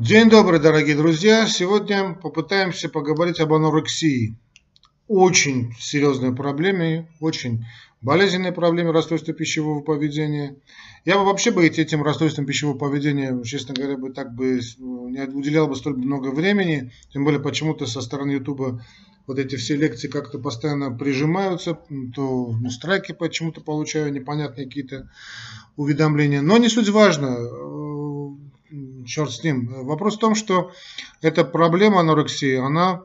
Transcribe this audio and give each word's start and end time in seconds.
День 0.00 0.30
добрый, 0.30 0.58
дорогие 0.58 0.96
друзья! 0.96 1.46
Сегодня 1.46 2.14
попытаемся 2.14 2.88
поговорить 2.88 3.40
об 3.40 3.52
анорексии. 3.52 4.34
Очень 5.06 5.74
серьезной 5.78 6.34
проблеме, 6.34 7.10
очень 7.20 7.66
болезненной 8.00 8.52
проблеме 8.52 8.90
расстройства 8.90 9.34
пищевого 9.34 9.82
поведения. 9.82 10.56
Я 11.04 11.18
бы 11.18 11.26
вообще 11.26 11.50
бы 11.50 11.66
этим 11.66 12.02
расстройством 12.02 12.46
пищевого 12.46 12.78
поведения, 12.78 13.38
честно 13.44 13.74
говоря, 13.74 13.98
бы 13.98 14.10
так 14.14 14.34
бы 14.34 14.60
не 14.78 15.20
уделял 15.26 15.68
бы 15.68 15.76
столь 15.76 15.98
много 15.98 16.28
времени. 16.28 16.90
Тем 17.12 17.24
более 17.24 17.42
почему-то 17.42 17.84
со 17.84 18.00
стороны 18.00 18.30
Ютуба 18.30 18.82
вот 19.26 19.38
эти 19.38 19.56
все 19.56 19.76
лекции 19.76 20.08
как-то 20.08 20.38
постоянно 20.38 20.90
прижимаются, 20.90 21.78
то 22.14 22.50
ну, 22.50 22.70
страйки 22.70 23.12
почему-то 23.12 23.60
получаю, 23.60 24.10
непонятные 24.10 24.66
какие-то 24.66 25.10
уведомления. 25.76 26.40
Но 26.40 26.56
не 26.56 26.70
суть 26.70 26.88
важно 26.88 27.36
черт 29.04 29.30
с 29.30 29.42
ним. 29.44 29.84
Вопрос 29.84 30.16
в 30.16 30.20
том, 30.20 30.34
что 30.34 30.72
эта 31.20 31.44
проблема 31.44 32.00
анорексии, 32.00 32.56
она 32.56 33.02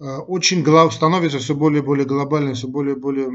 э, 0.00 0.04
очень 0.04 0.64
становится 0.90 1.38
все 1.38 1.54
более 1.54 1.82
и 1.82 1.84
более 1.84 2.06
глобальной, 2.06 2.54
все 2.54 2.68
более 2.68 2.96
и 2.96 2.98
более 2.98 3.28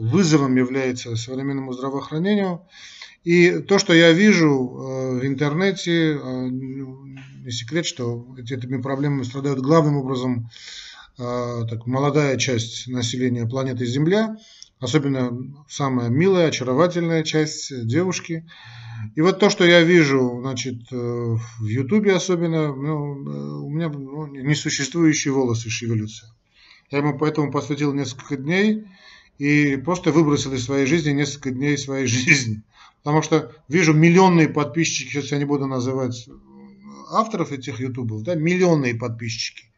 вызовом 0.00 0.56
является 0.56 1.16
современному 1.16 1.72
здравоохранению. 1.72 2.62
И 3.22 3.58
то, 3.58 3.78
что 3.78 3.92
я 3.92 4.12
вижу 4.12 4.48
э, 4.48 5.18
в 5.20 5.26
интернете, 5.26 6.18
э, 6.18 6.48
не 6.48 7.50
секрет, 7.50 7.86
что 7.86 8.26
этими 8.38 8.80
проблемами 8.80 9.22
страдают 9.22 9.60
главным 9.60 9.96
образом 9.96 10.50
так, 11.16 11.86
молодая 11.86 12.38
часть 12.38 12.88
населения 12.88 13.44
планеты 13.44 13.84
Земля, 13.84 14.38
особенно 14.80 15.30
самая 15.68 16.08
милая, 16.08 16.48
очаровательная 16.48 17.22
часть 17.22 17.86
девушки– 17.86 18.46
и 19.14 19.20
вот 19.20 19.38
то, 19.38 19.50
что 19.50 19.64
я 19.64 19.82
вижу, 19.82 20.38
значит, 20.40 20.92
э, 20.92 20.96
в 20.96 21.66
Ютубе 21.66 22.14
особенно, 22.14 22.74
ну, 22.74 23.14
э, 23.14 23.64
у 23.64 23.70
меня 23.70 23.88
ну, 23.88 24.26
несуществующие 24.26 25.32
волосы 25.32 25.70
шевелятся. 25.70 26.34
Я 26.90 26.98
ему 26.98 27.18
поэтому 27.18 27.50
посвятил 27.50 27.92
несколько 27.94 28.36
дней 28.36 28.84
и 29.38 29.76
просто 29.76 30.12
выбросил 30.12 30.52
из 30.52 30.64
своей 30.64 30.86
жизни 30.86 31.10
несколько 31.10 31.50
дней 31.50 31.78
своей 31.78 32.06
жизни. 32.06 32.62
Потому 33.02 33.22
что 33.22 33.52
вижу 33.68 33.94
миллионные 33.94 34.48
подписчики, 34.48 35.10
сейчас 35.10 35.32
я 35.32 35.38
не 35.38 35.46
буду 35.46 35.66
называть 35.66 36.28
авторов 37.10 37.52
этих 37.52 37.80
ютубов, 37.80 38.22
да, 38.22 38.34
миллионные 38.34 38.94
подписчики 38.94 39.69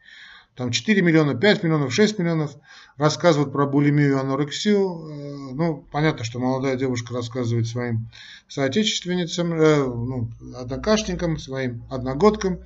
там 0.55 0.71
4 0.71 1.01
миллиона, 1.01 1.35
5 1.35 1.63
миллионов, 1.63 1.93
6 1.93 2.19
миллионов 2.19 2.55
рассказывают 2.97 3.51
про 3.51 3.65
булимию 3.65 4.11
и 4.11 4.19
анорексию. 4.19 5.07
Э, 5.09 5.53
ну, 5.53 5.87
понятно, 5.91 6.23
что 6.23 6.39
молодая 6.39 6.75
девушка 6.75 7.13
рассказывает 7.13 7.67
своим 7.67 8.09
соотечественницам, 8.47 9.53
э, 9.53 9.83
ну, 9.83 10.29
однокашникам, 10.55 11.37
своим 11.37 11.83
одногодкам. 11.89 12.59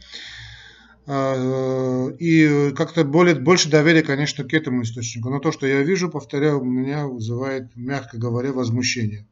Э, 1.05 2.11
и 2.19 2.73
как-то 2.75 3.05
более, 3.05 3.35
больше 3.35 3.69
доверия, 3.69 4.03
конечно, 4.03 4.43
к 4.43 4.53
этому 4.53 4.81
источнику. 4.81 5.29
Но 5.29 5.39
то, 5.39 5.53
что 5.53 5.65
я 5.65 5.81
вижу, 5.81 6.09
повторяю, 6.09 6.61
меня 6.63 7.07
вызывает, 7.07 7.73
мягко 7.75 8.17
говоря, 8.17 8.51
возмущение. 8.51 9.25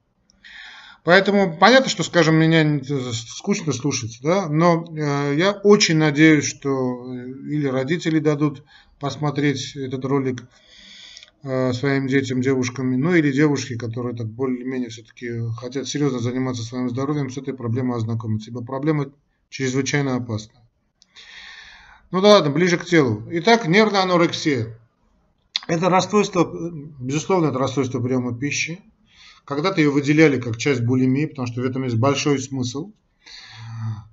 Поэтому 1.06 1.56
понятно, 1.56 1.88
что, 1.88 2.02
скажем, 2.02 2.36
меня 2.36 2.82
скучно 3.14 3.72
слушать, 3.74 4.20
да, 4.24 4.50
но 4.50 4.86
э, 4.90 5.36
я 5.38 5.52
очень 5.52 5.98
надеюсь, 5.98 6.46
что 6.46 7.14
э, 7.14 7.28
или 7.48 7.68
родители 7.68 8.18
дадут 8.18 8.64
посмотреть 9.00 9.76
этот 9.76 10.04
ролик 10.04 10.42
э, 11.44 11.74
своим 11.74 12.08
детям, 12.08 12.42
девушкам, 12.42 13.00
ну 13.00 13.14
или 13.14 13.32
девушки, 13.32 13.78
которые 13.78 14.16
так 14.16 14.26
более-менее 14.26 14.90
все-таки 14.90 15.30
хотят 15.60 15.88
серьезно 15.88 16.18
заниматься 16.18 16.64
своим 16.64 16.90
здоровьем, 16.90 17.30
с 17.30 17.38
этой 17.38 17.54
проблемой 17.54 17.98
ознакомиться, 17.98 18.50
ибо 18.50 18.66
проблема 18.66 19.12
чрезвычайно 19.50 20.16
опасна. 20.16 20.60
Ну 22.10 22.20
да 22.20 22.30
ладно, 22.30 22.50
ближе 22.50 22.80
к 22.80 22.86
телу. 22.86 23.22
Итак, 23.30 23.68
нервная 23.68 24.02
анорексия. 24.02 24.76
Это 25.68 25.88
расстройство, 25.88 26.52
безусловно, 27.00 27.50
это 27.50 27.60
расстройство 27.60 28.00
приема 28.00 28.36
пищи, 28.36 28.82
когда-то 29.46 29.80
ее 29.80 29.90
выделяли 29.90 30.40
как 30.40 30.58
часть 30.58 30.82
булимии, 30.82 31.26
потому 31.26 31.48
что 31.48 31.62
в 31.62 31.66
этом 31.66 31.84
есть 31.84 31.96
большой 31.96 32.40
смысл. 32.40 32.92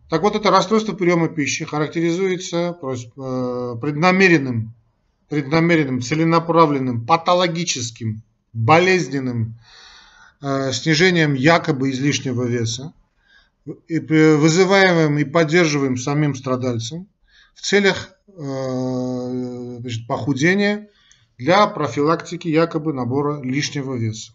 Так 0.08 0.22
вот, 0.22 0.36
это 0.36 0.50
расстройство 0.50 0.92
приема 0.92 1.28
пищи 1.28 1.64
характеризуется 1.64 2.76
э, 2.82 3.76
преднамеренным, 3.80 4.74
преднамеренным, 5.30 6.02
целенаправленным, 6.02 7.06
патологическим, 7.06 8.22
болезненным 8.52 9.58
э, 10.42 10.70
снижением 10.72 11.32
якобы 11.32 11.90
излишнего 11.90 12.44
веса, 12.44 12.92
вызываемым 13.64 15.18
и 15.18 15.24
поддерживаемым 15.24 15.96
самим 15.96 16.34
страдальцем 16.34 17.08
в 17.54 17.62
целях 17.62 18.10
э, 18.26 19.78
значит, 19.80 20.06
похудения 20.06 20.88
для 21.38 21.66
профилактики 21.68 22.48
якобы 22.48 22.92
набора 22.92 23.42
лишнего 23.42 23.94
веса. 23.94 24.32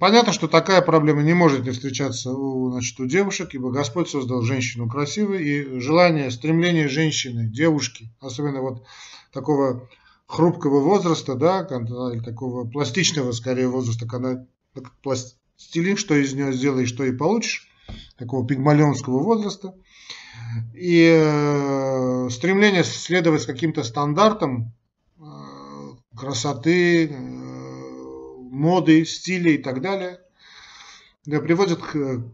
Понятно, 0.00 0.32
что 0.32 0.48
такая 0.48 0.82
проблема 0.82 1.22
не 1.22 1.32
может 1.32 1.64
не 1.64 1.70
встречаться 1.70 2.32
у, 2.32 2.72
значит, 2.72 2.98
у 2.98 3.06
девушек, 3.06 3.54
ибо 3.54 3.70
Господь 3.70 4.10
создал 4.10 4.42
женщину 4.42 4.88
красивой, 4.88 5.44
и 5.44 5.78
желание, 5.78 6.32
стремление 6.32 6.88
женщины, 6.88 7.46
девушки, 7.46 8.10
особенно 8.20 8.62
вот 8.62 8.84
такого 9.32 9.88
хрупкого 10.26 10.80
возраста, 10.80 11.36
да, 11.36 11.60
или 11.60 12.20
такого 12.20 12.68
пластичного, 12.68 13.30
скорее, 13.30 13.68
возраста, 13.68 14.08
когда 14.08 14.44
пластилин, 15.02 15.96
что 15.96 16.16
из 16.16 16.34
нее 16.34 16.52
сделаешь, 16.52 16.88
что 16.88 17.04
и 17.04 17.16
получишь, 17.16 17.68
такого 18.16 18.44
пигмалионского 18.44 19.22
возраста, 19.22 19.72
и 20.74 21.16
э, 21.16 22.28
стремление 22.30 22.82
следовать 22.82 23.46
каким-то 23.46 23.84
стандартам 23.84 24.72
э, 25.18 25.22
красоты, 26.16 27.06
э, 27.06 27.47
моды, 28.50 29.04
стиля 29.04 29.52
и 29.52 29.58
так 29.58 29.80
далее, 29.80 30.20
приводят 31.24 31.80
к 31.80 32.24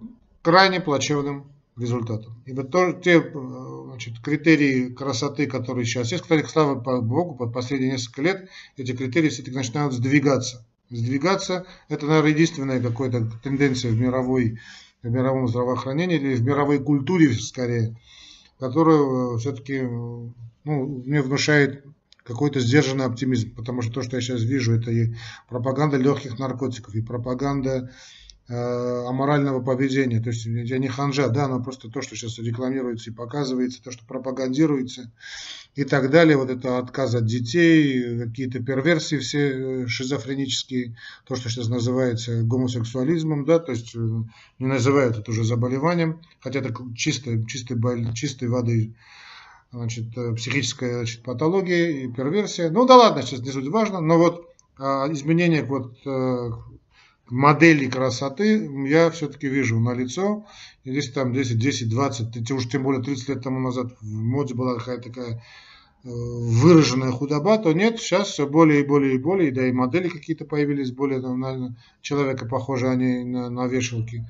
крайне 0.43 0.81
плачевным 0.81 1.47
результатам. 1.77 2.41
Ибо 2.47 2.65
то, 2.65 2.93
те 2.93 3.21
значит, 3.21 4.21
критерии 4.21 4.89
красоты, 4.89 5.47
которые 5.47 5.85
сейчас 5.85 6.13
есть, 6.13 6.23
кстати, 6.23 6.47
слава 6.47 6.75
Богу, 7.01 7.35
под 7.35 7.53
последние 7.53 7.93
несколько 7.93 8.23
лет 8.23 8.49
эти 8.77 8.93
критерии 8.93 9.29
все-таки 9.29 9.57
начинают 9.57 9.93
сдвигаться. 9.93 10.67
Сдвигаться– 10.91 11.67
это, 11.89 12.07
наверное, 12.07 12.33
единственная 12.33 12.81
какая-то 12.81 13.31
тенденция 13.43 13.91
в 13.91 13.99
мировой 13.99 14.59
в 15.03 15.11
мировом 15.11 15.49
здравоохранении 15.49 16.17
или 16.17 16.35
в 16.35 16.43
мировой 16.43 16.83
культуре 16.83 17.33
скорее, 17.35 17.95
которая 18.59 19.37
все-таки 19.37 19.81
ну, 19.83 20.43
мне 20.65 21.21
внушает 21.21 21.85
какой-то 22.25 22.59
сдержанный 22.59 23.05
оптимизм, 23.05 23.55
потому 23.55 23.83
что 23.83 23.93
то, 23.93 24.03
что 24.03 24.17
я 24.17 24.23
сейчас 24.23 24.41
вижу, 24.41 24.75
это 24.75 24.91
и 24.91 25.15
пропаганда 25.49 25.99
легких 25.99 26.39
наркотиков, 26.39 26.95
и 26.95 27.03
пропаганда 27.03 27.93
э, 28.49 29.07
аморального 29.07 29.63
поведения. 29.63 30.21
То 30.21 30.31
есть 30.31 30.47
я 30.47 30.79
не 30.79 30.89
ханжа, 30.89 31.29
да, 31.29 31.49
но 31.49 31.63
просто 31.63 31.91
то, 31.91 32.01
что 32.01 32.17
сейчас 32.17 32.39
рекламируется 32.39 33.11
и 33.11 33.13
показывается, 33.13 33.83
то, 33.83 33.91
что 33.91 34.07
пропагандируется 34.07 35.13
и 35.75 35.85
так 35.85 36.11
далее. 36.11 36.39
Вот 36.39 36.49
это 36.49 36.79
отказ 36.79 37.15
от 37.15 37.27
детей, 37.27 38.19
какие-то 38.19 38.63
перверсии 38.63 39.19
все 39.19 39.83
э, 39.83 39.87
шизофренические, 39.87 40.97
то, 41.27 41.37
что 41.37 41.51
сейчас 41.51 41.69
называется 41.69 42.43
гомосексуализмом, 42.43 43.45
да, 43.45 43.59
то 43.59 43.73
есть 43.73 43.95
э, 43.95 43.99
не 43.99 44.67
называют 44.67 45.19
это 45.19 45.31
уже 45.31 45.45
заболеванием, 45.45 46.23
хотя 46.41 46.61
это 46.61 46.75
чистой, 46.97 47.45
чистой, 47.47 47.79
чистой 48.15 48.49
воды 48.49 48.95
значит, 49.75 50.17
э, 50.17 50.33
психическая 50.35 50.97
значит, 50.99 51.23
патология 51.23 52.05
и 52.05 52.09
перверсия. 52.09 52.71
Ну 52.71 52.87
да 52.87 52.97
ладно, 52.97 53.23
сейчас 53.23 53.41
не 53.41 53.51
суть 53.51 53.69
важно, 53.69 54.01
но 54.01 54.19
вот 54.19 54.55
а, 54.79 55.11
изменения 55.13 55.63
вот, 55.63 55.97
а, 56.07 56.51
модели 57.29 57.89
красоты 57.89 58.71
я 58.89 59.11
все-таки 59.11 59.49
вижу 59.49 59.79
на 59.81 59.93
лицо. 59.95 60.47
И 60.85 60.91
здесь 60.91 61.13
там 61.13 61.33
10, 61.33 61.59
10, 61.59 61.89
20, 61.89 62.51
уж 62.53 62.69
тем 62.69 62.85
более 62.85 63.03
30 63.03 63.29
лет 63.29 63.43
тому 63.43 63.61
назад 63.61 63.93
в 64.01 64.07
моде 64.07 64.55
была 64.55 64.79
какая-то 64.79 65.09
такая 65.09 65.33
э, 65.33 66.09
выраженная 66.09 67.11
худоба, 67.11 67.59
то 67.59 67.73
нет, 67.73 67.99
сейчас 67.99 68.29
все 68.29 68.47
более 68.47 68.83
и 68.83 68.87
более 68.87 69.15
и 69.15 69.19
более, 69.19 69.51
да 69.51 69.67
и 69.67 69.73
модели 69.73 70.09
какие-то 70.09 70.45
появились 70.45 70.93
более 70.93 71.21
на 71.21 71.77
человека 72.03 72.47
похожие 72.47 72.93
они 72.93 73.25
на, 73.25 73.49
на 73.51 73.67
вешалки. 73.67 74.25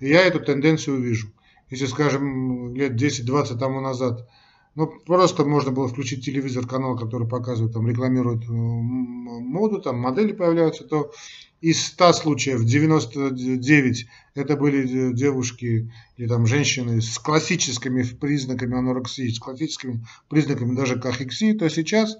И 0.00 0.08
я 0.08 0.22
эту 0.22 0.40
тенденцию 0.40 1.00
вижу. 1.00 1.28
Если, 1.70 1.86
скажем, 1.86 2.74
лет 2.74 3.00
10-20 3.00 3.58
тому 3.58 3.80
назад 3.80 4.28
ну, 4.74 4.88
просто 5.06 5.44
можно 5.44 5.70
было 5.70 5.88
включить 5.88 6.24
телевизор, 6.24 6.66
канал, 6.66 6.96
который 6.96 7.28
показывает, 7.28 7.72
там, 7.72 7.88
рекламирует 7.88 8.42
э, 8.42 8.52
моду, 8.52 9.80
там 9.80 9.98
модели 9.98 10.32
появляются, 10.32 10.84
то 10.84 11.12
из 11.60 11.86
100 11.86 12.12
случаев 12.12 12.64
99 12.64 14.06
это 14.34 14.56
были 14.56 15.10
э, 15.10 15.14
девушки 15.14 15.92
или 16.16 16.26
там 16.26 16.46
женщины 16.46 17.00
с 17.00 17.18
классическими 17.20 18.02
признаками 18.02 18.76
анорексии, 18.76 19.28
с 19.28 19.38
классическими 19.38 20.04
признаками 20.28 20.74
даже 20.74 20.98
кахексии, 20.98 21.52
то 21.52 21.70
сейчас 21.70 22.16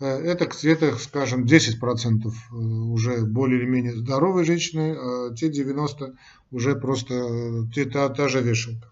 э, 0.00 0.06
это, 0.06 0.50
это 0.64 0.98
скажем, 0.98 1.44
10% 1.44 2.32
уже 2.52 3.24
более 3.26 3.60
или 3.60 3.68
менее 3.68 3.94
здоровые 3.94 4.44
женщины, 4.44 4.96
а 4.98 5.34
те 5.34 5.48
90 5.50 6.16
уже 6.50 6.74
просто 6.74 7.68
та, 7.92 8.08
та 8.08 8.28
же 8.28 8.40
вешалка. 8.40 8.90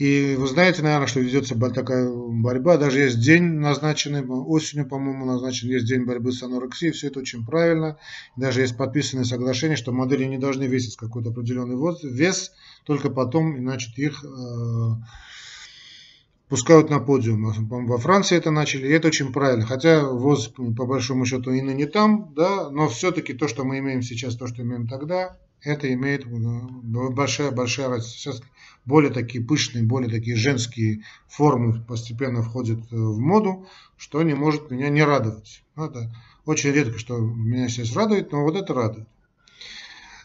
И 0.00 0.34
вы 0.34 0.46
знаете, 0.46 0.80
наверное, 0.80 1.06
что 1.06 1.20
ведется 1.20 1.54
такая 1.54 2.10
борьба. 2.10 2.78
Даже 2.78 3.00
есть 3.00 3.20
день 3.20 3.42
назначенный, 3.42 4.24
осенью, 4.24 4.88
по-моему, 4.88 5.26
назначен, 5.26 5.68
есть 5.68 5.84
день 5.84 6.06
борьбы 6.06 6.32
с 6.32 6.42
анорексией. 6.42 6.90
Все 6.92 7.08
это 7.08 7.20
очень 7.20 7.44
правильно. 7.44 7.98
Даже 8.34 8.62
есть 8.62 8.78
подписанное 8.78 9.24
соглашение, 9.24 9.76
что 9.76 9.92
модели 9.92 10.24
не 10.24 10.38
должны 10.38 10.64
весить 10.64 10.96
какой-то 10.96 11.28
определенный 11.28 11.76
вес, 12.02 12.52
только 12.86 13.10
потом, 13.10 13.58
значит, 13.58 13.98
их 13.98 14.24
э, 14.24 14.28
пускают 16.48 16.88
на 16.88 17.00
подиум. 17.00 17.52
Во 17.86 17.98
Франции 17.98 18.38
это 18.38 18.50
начали, 18.50 18.86
и 18.86 18.92
это 18.92 19.08
очень 19.08 19.34
правильно. 19.34 19.66
Хотя 19.66 20.02
ВОЗ, 20.02 20.48
по 20.78 20.86
большому 20.86 21.26
счету, 21.26 21.50
и 21.50 21.60
не 21.60 21.84
там, 21.84 22.32
да, 22.34 22.70
но 22.70 22.88
все-таки 22.88 23.34
то, 23.34 23.48
что 23.48 23.64
мы 23.64 23.80
имеем 23.80 24.00
сейчас, 24.00 24.34
то, 24.36 24.46
что 24.46 24.62
имеем 24.62 24.88
тогда, 24.88 25.36
это 25.62 25.92
имеет 25.92 26.26
большая-большая 26.26 27.86
э, 27.86 27.90
разница. 27.90 28.16
Сейчас 28.16 28.42
более 28.84 29.12
такие 29.12 29.44
пышные, 29.44 29.84
более 29.84 30.10
такие 30.10 30.36
женские 30.36 31.04
формы 31.28 31.82
постепенно 31.82 32.42
входят 32.42 32.80
э, 32.90 32.96
в 32.96 33.18
моду, 33.18 33.66
что 33.96 34.22
не 34.22 34.34
может 34.34 34.70
меня 34.70 34.88
не 34.88 35.02
радовать. 35.02 35.62
Ну, 35.76 35.86
это 35.86 36.10
очень 36.46 36.70
редко, 36.70 36.98
что 36.98 37.18
меня 37.18 37.68
сейчас 37.68 37.94
радует, 37.94 38.32
но 38.32 38.42
вот 38.42 38.56
это 38.56 38.72
радует. 38.74 39.08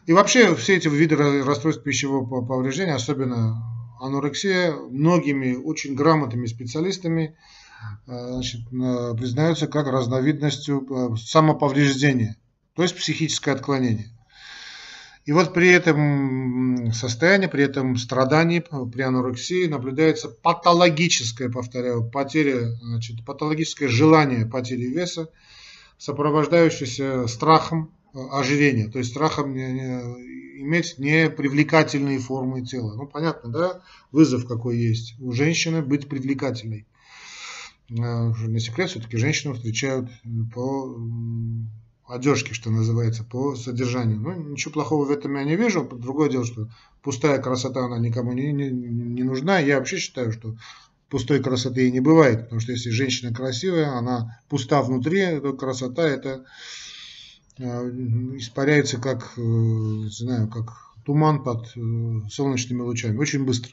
И 0.06 0.14
вообще 0.14 0.56
все 0.56 0.78
эти 0.78 0.88
виды 0.88 1.16
расстройств 1.44 1.84
пищевого 1.84 2.46
повреждения, 2.46 2.94
особенно 2.94 3.62
анорексия, 4.00 4.74
многими 4.74 5.56
очень 5.56 5.96
грамотными 5.96 6.46
специалистами 6.46 7.36
э, 8.08 8.32
значит, 8.32 8.70
признаются 8.70 9.68
как 9.68 9.88
разновидностью 9.88 11.18
самоповреждения, 11.18 12.38
то 12.76 12.84
есть 12.84 12.96
психическое 12.96 13.52
отклонение. 13.52 14.15
И 15.26 15.32
вот 15.32 15.56
при 15.56 15.70
этом 15.70 16.92
состоянии, 16.94 17.48
при 17.48 17.64
этом 17.64 17.98
страдании, 17.98 18.60
при 18.60 19.02
анорексии 19.02 19.66
наблюдается 19.66 20.30
патологическое, 20.30 21.50
повторяю, 21.50 22.08
потеря, 22.08 22.76
значит, 22.76 23.26
патологическое 23.26 23.90
желание 23.90 24.46
потери 24.46 24.86
веса, 24.86 25.32
сопровождающееся 25.98 27.26
страхом 27.28 27.92
э, 28.14 28.20
ожирения, 28.34 28.88
то 28.88 29.00
есть 29.00 29.12
страхом 29.12 29.58
иметь 29.58 31.00
непривлекательные 31.00 32.20
формы 32.20 32.64
тела. 32.64 32.94
Ну, 32.94 33.08
понятно, 33.08 33.50
да, 33.50 33.82
вызов 34.12 34.46
какой 34.46 34.78
есть 34.78 35.16
у 35.20 35.32
женщины 35.32 35.82
быть 35.82 36.08
привлекательной. 36.08 36.86
Э, 37.90 38.32
не 38.46 38.60
секрет, 38.60 38.92
все-таки 38.92 39.18
женщину 39.18 39.56
встречают 39.56 40.08
по 40.54 40.96
одежки, 42.08 42.54
что 42.54 42.70
называется, 42.70 43.24
по 43.24 43.56
содержанию. 43.56 44.20
Ну, 44.20 44.34
ничего 44.52 44.74
плохого 44.74 45.06
в 45.06 45.12
этом 45.12 45.36
я 45.36 45.44
не 45.44 45.56
вижу. 45.56 45.84
Другое 45.84 46.30
дело, 46.30 46.46
что 46.46 46.70
пустая 47.02 47.42
красота, 47.42 47.86
она 47.86 47.98
никому 48.00 48.34
не, 48.34 48.52
не, 48.52 48.70
не 48.70 49.24
нужна. 49.24 49.60
Я 49.60 49.80
вообще 49.80 49.98
считаю, 49.98 50.32
что 50.32 50.56
пустой 51.10 51.42
красоты 51.42 51.88
и 51.88 51.92
не 51.92 52.00
бывает. 52.00 52.44
Потому 52.44 52.62
что 52.62 52.72
если 52.72 52.90
женщина 52.90 53.34
красивая, 53.34 53.98
она 53.98 54.40
пуста 54.50 54.82
внутри, 54.82 55.40
то 55.40 55.54
красота 55.54 56.08
это 56.08 56.46
э, 57.58 57.64
испаряется 58.38 59.00
как, 59.00 59.34
э, 59.38 59.42
не 59.42 60.10
знаю, 60.10 60.48
как 60.50 60.74
туман 61.06 61.44
под 61.44 61.68
э, 61.76 62.30
солнечными 62.30 62.82
лучами. 62.82 63.18
Очень 63.18 63.46
быстро. 63.46 63.72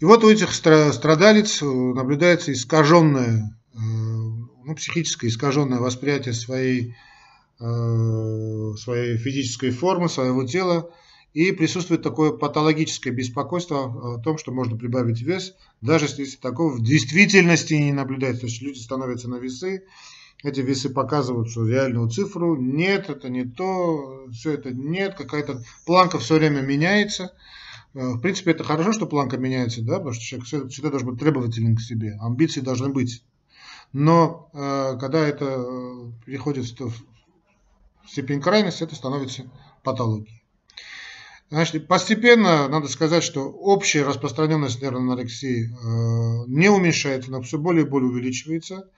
И 0.00 0.04
вот 0.04 0.22
у 0.24 0.30
этих 0.30 0.52
страдалец 0.52 1.62
наблюдается 1.62 2.52
искаженное 2.52 3.56
ну, 4.64 4.74
психическое 4.74 5.28
искаженное 5.28 5.78
восприятие 5.78 6.34
своей, 6.34 6.94
э, 7.60 8.72
своей 8.78 9.16
физической 9.16 9.70
формы, 9.70 10.08
своего 10.08 10.44
тела, 10.44 10.90
и 11.34 11.50
присутствует 11.50 12.02
такое 12.02 12.30
патологическое 12.30 13.12
беспокойство 13.12 14.14
о 14.14 14.20
том, 14.20 14.38
что 14.38 14.52
можно 14.52 14.76
прибавить 14.76 15.20
вес, 15.20 15.54
даже 15.80 16.06
если 16.06 16.36
такого 16.36 16.72
в 16.72 16.82
действительности 16.82 17.74
не 17.74 17.92
наблюдается. 17.92 18.42
То 18.42 18.46
есть 18.46 18.62
люди 18.62 18.78
становятся 18.78 19.28
на 19.28 19.36
весы, 19.36 19.84
эти 20.44 20.60
весы 20.60 20.90
показывают 20.90 21.50
что 21.50 21.66
реальную 21.66 22.08
цифру, 22.08 22.56
нет, 22.56 23.10
это 23.10 23.28
не 23.30 23.44
то, 23.44 24.26
все 24.32 24.52
это 24.52 24.70
нет, 24.70 25.14
какая-то 25.16 25.64
планка 25.86 26.18
все 26.18 26.36
время 26.36 26.60
меняется. 26.60 27.34
Э, 27.94 28.12
в 28.12 28.20
принципе, 28.20 28.52
это 28.52 28.62
хорошо, 28.62 28.92
что 28.92 29.06
планка 29.06 29.36
меняется, 29.36 29.82
да, 29.82 29.96
потому 29.96 30.12
что 30.12 30.24
человек 30.24 30.70
всегда 30.70 30.90
должен 30.90 31.10
быть 31.10 31.18
требователен 31.18 31.76
к 31.76 31.80
себе, 31.80 32.16
амбиции 32.20 32.60
должны 32.60 32.90
быть. 32.90 33.24
Но 33.94 34.50
э, 34.52 34.98
когда 34.98 35.20
это 35.20 35.44
э, 35.44 36.10
переходит 36.26 36.68
в 36.80 36.92
степень 38.06 38.40
крайности, 38.40 38.82
это 38.82 38.96
становится 38.96 39.44
патологией. 39.84 40.42
Значит, 41.48 41.86
постепенно 41.86 42.66
надо 42.66 42.88
сказать, 42.88 43.22
что 43.22 43.42
общая 43.48 44.02
распространенность 44.02 44.82
нервной 44.82 45.12
анорексии 45.12 45.66
э, 45.66 46.44
не 46.48 46.68
уменьшается, 46.68 47.30
но 47.30 47.40
все 47.42 47.56
более 47.56 47.86
и 47.86 47.88
более 47.88 48.10
увеличивается. 48.10 48.90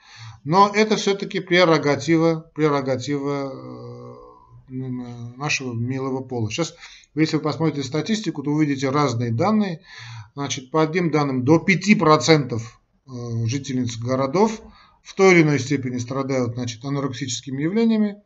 Но 0.44 0.72
это 0.75 0.96
все-таки 0.96 1.40
прерогатива, 1.40 2.50
прерогатива 2.54 3.52
э, 3.52 4.75
нашего 5.37 5.75
милого 5.75 6.22
пола. 6.22 6.50
Сейчас, 6.50 6.75
если 7.14 7.37
вы 7.37 7.42
посмотрите 7.42 7.87
статистику, 7.87 8.42
то 8.42 8.50
увидите 8.50 8.88
разные 8.88 9.31
данные. 9.31 9.82
Значит, 10.34 10.70
по 10.70 10.82
одним 10.82 11.10
данным, 11.10 11.44
до 11.44 11.56
5% 11.62 12.54
э, 12.54 13.46
жительниц 13.46 13.99
городов 13.99 14.62
в 15.06 15.14
той 15.14 15.34
или 15.34 15.42
иной 15.42 15.60
степени 15.60 15.98
страдают 15.98 16.54
значит, 16.54 16.84
анорексическими 16.84 17.62
явлениями. 17.62 18.16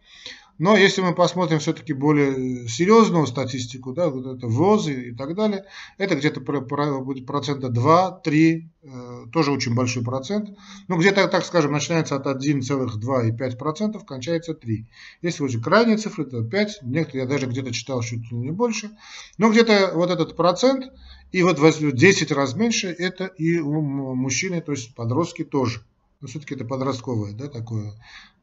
Но 0.56 0.76
если 0.76 1.02
мы 1.02 1.14
посмотрим 1.14 1.58
все-таки 1.58 1.92
более 1.92 2.68
серьезную 2.68 3.26
статистику, 3.26 3.92
да, 3.92 4.08
вот 4.08 4.26
это 4.26 4.46
ВОЗы 4.46 5.08
и 5.08 5.14
так 5.14 5.34
далее, 5.34 5.64
это 5.98 6.16
где-то 6.16 6.40
будет 6.40 7.26
процента 7.26 7.68
2-3, 7.68 8.62
э, 8.82 9.26
тоже 9.32 9.52
очень 9.52 9.74
большой 9.74 10.02
процент. 10.02 10.50
Ну, 10.88 10.98
где-то, 10.98 11.28
так 11.28 11.44
скажем, 11.44 11.72
начинается 11.72 12.16
от 12.16 12.26
1,2,5%, 12.26 14.04
кончается 14.06 14.54
3. 14.54 14.86
Если 15.22 15.42
уже 15.42 15.60
крайние 15.60 15.98
цифры, 15.98 16.24
то 16.24 16.42
5, 16.42 16.80
некоторые 16.82 17.22
я 17.24 17.28
даже 17.28 17.46
где-то 17.46 17.72
читал 17.72 18.02
чуть 18.02 18.30
ли 18.30 18.36
не 18.36 18.50
больше. 18.50 18.90
Но 19.38 19.50
где-то 19.50 19.92
вот 19.94 20.10
этот 20.10 20.36
процент, 20.36 20.92
и 21.32 21.42
вот 21.42 21.58
10 21.58 22.32
раз 22.32 22.54
меньше, 22.54 22.88
это 22.88 23.26
и 23.26 23.58
у 23.58 23.80
мужчины, 23.80 24.60
то 24.60 24.72
есть 24.72 24.94
подростки 24.94 25.44
тоже 25.44 25.82
но 26.20 26.28
все-таки 26.28 26.54
это 26.54 26.64
подростковое, 26.64 27.32
да, 27.32 27.48
такое 27.48 27.94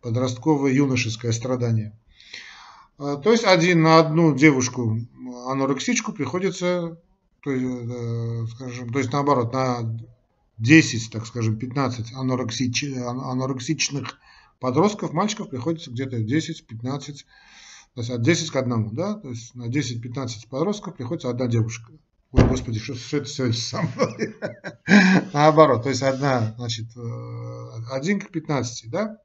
подростковое 0.01 0.71
юношеское 0.71 1.31
страдание. 1.31 1.97
А, 2.97 3.17
то 3.17 3.31
есть 3.31 3.43
один 3.43 3.83
на 3.83 3.99
одну 3.99 4.35
девушку 4.35 4.99
анорексичку 5.47 6.11
приходится, 6.13 6.99
то 7.41 7.51
есть, 7.51 7.63
э, 7.63 8.45
скажем, 8.55 8.91
то 8.91 8.99
есть 8.99 9.11
наоборот, 9.13 9.53
на 9.53 9.99
10, 10.57 11.11
так 11.11 11.25
скажем, 11.25 11.57
15 11.57 12.13
анорексич, 12.13 12.83
анорексичных 12.83 14.17
подростков, 14.59 15.13
мальчиков 15.13 15.49
приходится 15.49 15.91
где-то 15.91 16.17
10-15, 16.17 17.25
то 17.93 18.01
есть 18.01 18.09
от 18.09 18.21
10 18.21 18.51
к 18.51 18.55
1, 18.55 18.95
да, 18.95 19.15
то 19.15 19.29
есть 19.29 19.53
на 19.55 19.67
10-15 19.67 20.47
подростков 20.49 20.95
приходится 20.95 21.29
одна 21.29 21.47
девушка. 21.47 21.93
Ой, 22.31 22.45
господи, 22.45 22.79
что, 22.79 22.95
что 22.95 23.17
это 23.17 23.25
сегодня 23.27 23.55
со 23.55 23.81
мной? 23.81 24.35
Наоборот, 25.33 25.83
то 25.83 25.89
есть 25.89 26.01
одна, 26.01 26.53
значит, 26.57 26.87
э, 26.97 27.69
один 27.91 28.19
к 28.19 28.29
15, 28.29 28.89
да? 28.89 29.17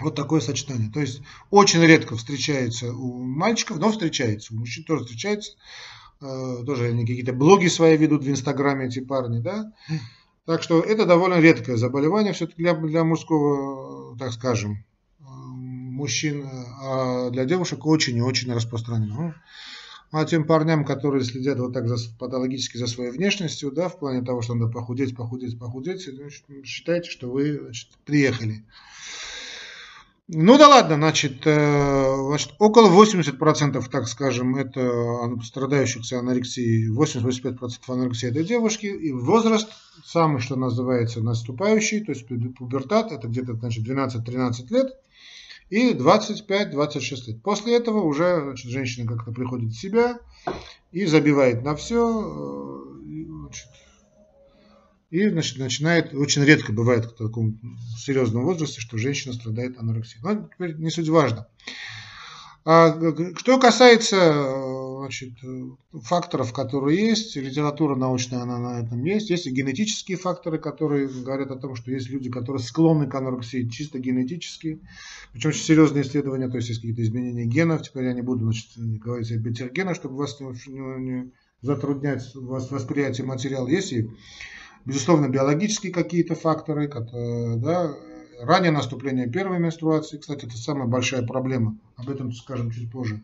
Вот 0.00 0.14
такое 0.14 0.40
сочетание. 0.40 0.90
То 0.90 1.00
есть 1.00 1.20
очень 1.50 1.82
редко 1.82 2.16
встречается 2.16 2.92
у 2.92 3.22
мальчиков, 3.22 3.78
но 3.78 3.90
встречается. 3.90 4.54
У 4.54 4.58
мужчин 4.58 4.84
тоже 4.84 5.04
встречается. 5.04 5.52
Э, 6.20 6.62
тоже 6.64 6.86
они 6.86 7.04
какие-то 7.04 7.32
блоги 7.32 7.66
свои 7.66 7.96
ведут 7.96 8.22
в 8.22 8.30
Инстаграме 8.30 8.86
эти 8.86 9.00
парни, 9.00 9.40
да? 9.40 9.72
Так 10.46 10.62
что 10.62 10.80
это 10.80 11.06
довольно 11.06 11.40
редкое 11.40 11.76
заболевание 11.76 12.32
все-таки 12.32 12.62
для, 12.62 12.74
для 12.74 13.02
мужского, 13.02 14.16
так 14.16 14.32
скажем, 14.32 14.84
э, 15.18 15.24
мужчин, 15.24 16.48
а 16.80 17.30
для 17.30 17.44
девушек 17.46 17.84
очень 17.84 18.16
и 18.16 18.22
очень 18.22 18.52
распространено. 18.52 19.34
А 20.12 20.26
тем 20.26 20.44
парням, 20.44 20.84
которые 20.84 21.24
следят 21.24 21.58
вот 21.58 21.72
так 21.72 21.88
за, 21.88 21.96
патологически 22.18 22.76
за 22.76 22.86
своей 22.86 23.10
внешностью, 23.10 23.72
да, 23.72 23.88
в 23.88 23.98
плане 23.98 24.20
того, 24.20 24.42
что 24.42 24.54
надо 24.54 24.70
похудеть, 24.70 25.16
похудеть, 25.16 25.58
похудеть, 25.58 26.04
значит, 26.04 26.44
считайте, 26.64 27.08
что 27.08 27.30
вы 27.30 27.58
значит, 27.58 27.88
приехали. 28.04 28.62
Ну 30.28 30.58
да 30.58 30.68
ладно, 30.68 30.96
значит, 30.96 31.46
э, 31.46 32.16
значит 32.26 32.52
около 32.58 32.90
80%, 32.90 33.88
так 33.90 34.06
скажем, 34.06 34.56
это 34.56 35.34
страдающих 35.42 36.02
анорексией, 36.12 36.90
80-85% 36.90 37.78
анорексии 37.88 38.28
это 38.28 38.44
девушки, 38.44 38.86
и 38.86 39.12
возраст 39.12 39.70
самый, 40.04 40.40
что 40.42 40.56
называется, 40.56 41.22
наступающий, 41.22 42.04
то 42.04 42.12
есть 42.12 42.26
пубертат, 42.58 43.12
это 43.12 43.28
где-то 43.28 43.54
значит 43.54 43.88
12-13 43.88 44.72
лет, 44.74 44.94
и 45.72 45.94
25-26 45.94 47.28
лет. 47.28 47.42
После 47.42 47.74
этого 47.74 48.02
уже 48.02 48.42
значит, 48.42 48.70
женщина 48.70 49.08
как-то 49.10 49.32
приходит 49.32 49.70
в 49.70 49.80
себя 49.80 50.18
и 50.90 51.06
забивает 51.06 51.62
на 51.62 51.74
все. 51.76 52.20
Э, 52.20 53.52
и 55.08 55.30
значит, 55.30 55.58
начинает, 55.58 56.12
очень 56.12 56.44
редко 56.44 56.74
бывает 56.74 57.06
в 57.06 57.14
таком 57.14 57.58
серьезном 57.96 58.44
возрасте, 58.44 58.82
что 58.82 58.98
женщина 58.98 59.32
страдает 59.32 59.78
анорексией. 59.78 60.20
Но 60.22 60.46
теперь 60.46 60.76
не 60.76 60.90
суть 60.90 61.08
важно. 61.08 61.46
А 62.66 62.94
что 63.36 63.58
касается 63.58 64.16
значит, 65.02 65.32
факторов, 65.92 66.52
которые 66.52 67.08
есть, 67.08 67.34
литература 67.34 67.96
научная 67.96 68.40
она 68.42 68.58
на 68.58 68.80
этом 68.80 69.04
есть, 69.04 69.30
есть 69.30 69.46
и 69.46 69.50
генетические 69.50 70.16
факторы, 70.16 70.58
которые 70.58 71.08
говорят 71.08 71.50
о 71.50 71.56
том, 71.56 71.74
что 71.74 71.90
есть 71.90 72.08
люди, 72.08 72.30
которые 72.30 72.62
склонны 72.62 73.08
к 73.08 73.14
анорексии 73.14 73.68
чисто 73.68 73.98
генетически, 73.98 74.80
причем 75.32 75.50
очень 75.50 75.62
серьезные 75.62 76.04
исследования, 76.04 76.48
то 76.48 76.56
есть 76.56 76.68
есть 76.68 76.80
какие-то 76.80 77.02
изменения 77.02 77.44
генов, 77.46 77.82
теперь 77.82 78.04
я 78.04 78.12
не 78.12 78.22
буду 78.22 78.44
значит, 78.44 78.68
говорить 78.76 79.30
о 79.32 79.38
бетергенах, 79.38 79.96
чтобы 79.96 80.16
вас 80.16 80.38
не, 80.38 80.98
не 80.98 81.32
затруднять 81.62 82.32
вас 82.34 82.70
восприятие 82.70 83.26
материала. 83.26 83.66
Есть 83.66 83.92
и, 83.92 84.10
безусловно, 84.84 85.28
биологические 85.28 85.92
какие-то 85.92 86.36
факторы, 86.36 86.86
которые, 86.86 87.56
да, 87.56 87.94
раннее 88.40 88.72
наступление 88.72 89.28
первой 89.28 89.58
менструации, 89.58 90.18
кстати, 90.18 90.46
это 90.46 90.56
самая 90.56 90.86
большая 90.86 91.22
проблема, 91.22 91.78
об 91.96 92.10
этом 92.10 92.32
скажем 92.32 92.70
чуть 92.70 92.90
позже. 92.90 93.22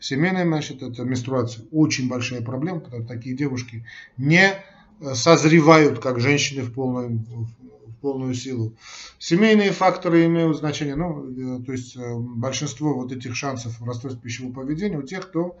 Семейная, 0.00 0.46
значит, 0.46 0.82
это 0.82 1.02
менструация, 1.02 1.64
очень 1.72 2.08
большая 2.08 2.40
проблема, 2.40 2.80
потому 2.80 3.04
что 3.04 3.14
такие 3.14 3.36
девушки 3.36 3.84
не 4.16 4.54
э, 5.00 5.14
созревают, 5.14 5.98
как 5.98 6.20
женщины 6.20 6.62
в 6.62 6.72
полную, 6.72 7.18
в 7.18 7.94
полную 8.00 8.34
силу. 8.34 8.76
Семейные 9.18 9.72
факторы 9.72 10.24
имеют 10.26 10.56
значение, 10.56 10.94
ну, 10.94 11.58
э, 11.58 11.64
то 11.64 11.72
есть 11.72 11.96
э, 11.96 12.14
большинство 12.16 12.94
вот 12.94 13.10
этих 13.10 13.34
шансов 13.34 13.82
расстройств 13.82 14.22
пищевого 14.22 14.52
поведения 14.52 14.98
у 14.98 15.02
тех, 15.02 15.28
кто 15.28 15.58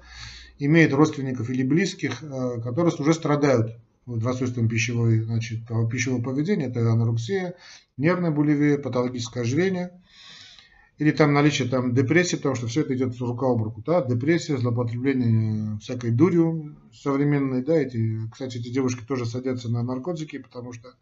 имеет 0.60 0.92
родственников 0.92 1.50
или 1.50 1.64
близких, 1.64 2.20
которые 2.20 2.94
уже 2.96 3.14
страдают 3.14 3.76
вот, 4.06 4.24
расстройством 4.24 4.68
пищевой, 4.68 5.20
значит, 5.20 5.60
пищевого 5.90 6.22
поведения, 6.22 6.66
это 6.66 6.80
анорексия, 6.90 7.54
нервная 7.96 8.32
булевия, 8.32 8.78
патологическое 8.78 9.44
ожирение, 9.44 9.92
или 10.98 11.12
там 11.12 11.32
наличие 11.32 11.68
там, 11.68 11.94
депрессии, 11.94 12.36
потому 12.36 12.56
что 12.56 12.66
все 12.66 12.80
это 12.80 12.94
идет 12.96 13.18
рука 13.20 13.46
об 13.46 13.62
руку. 13.62 13.82
Да? 13.86 14.02
Депрессия, 14.02 14.58
злоупотребление 14.58 15.78
всякой 15.80 16.10
дурью 16.10 16.76
современной. 16.92 17.62
Да? 17.62 17.76
Эти, 17.76 18.18
кстати, 18.30 18.58
эти 18.58 18.68
девушки 18.68 19.04
тоже 19.06 19.24
садятся 19.24 19.68
на 19.68 19.82
наркотики, 19.82 20.38
потому 20.38 20.72
что 20.72 20.94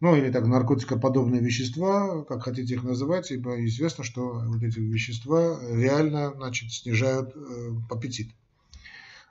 ну 0.00 0.16
или 0.16 0.32
так 0.32 0.44
наркотикоподобные 0.46 1.40
вещества, 1.40 2.24
как 2.24 2.42
хотите 2.42 2.74
их 2.74 2.82
называть, 2.82 3.30
ибо 3.30 3.64
известно, 3.66 4.02
что 4.02 4.42
вот 4.46 4.60
эти 4.60 4.80
вещества 4.80 5.60
реально 5.70 6.32
значит, 6.34 6.72
снижают 6.72 7.30
э, 7.36 7.70
аппетит. 7.88 8.32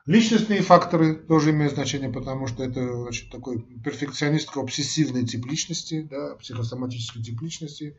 Личностные 0.06 0.62
факторы 0.62 1.16
тоже 1.16 1.52
имеют 1.52 1.74
значение, 1.74 2.10
потому 2.10 2.48
что 2.48 2.64
это 2.64 3.02
значит, 3.04 3.30
такой 3.30 3.62
перфекционистко-обсессивный 3.84 5.26
тип 5.26 5.46
личности, 5.46 6.08
да, 6.10 6.36
психосоматический 6.36 7.22
тип 7.22 7.42
личности. 7.42 7.98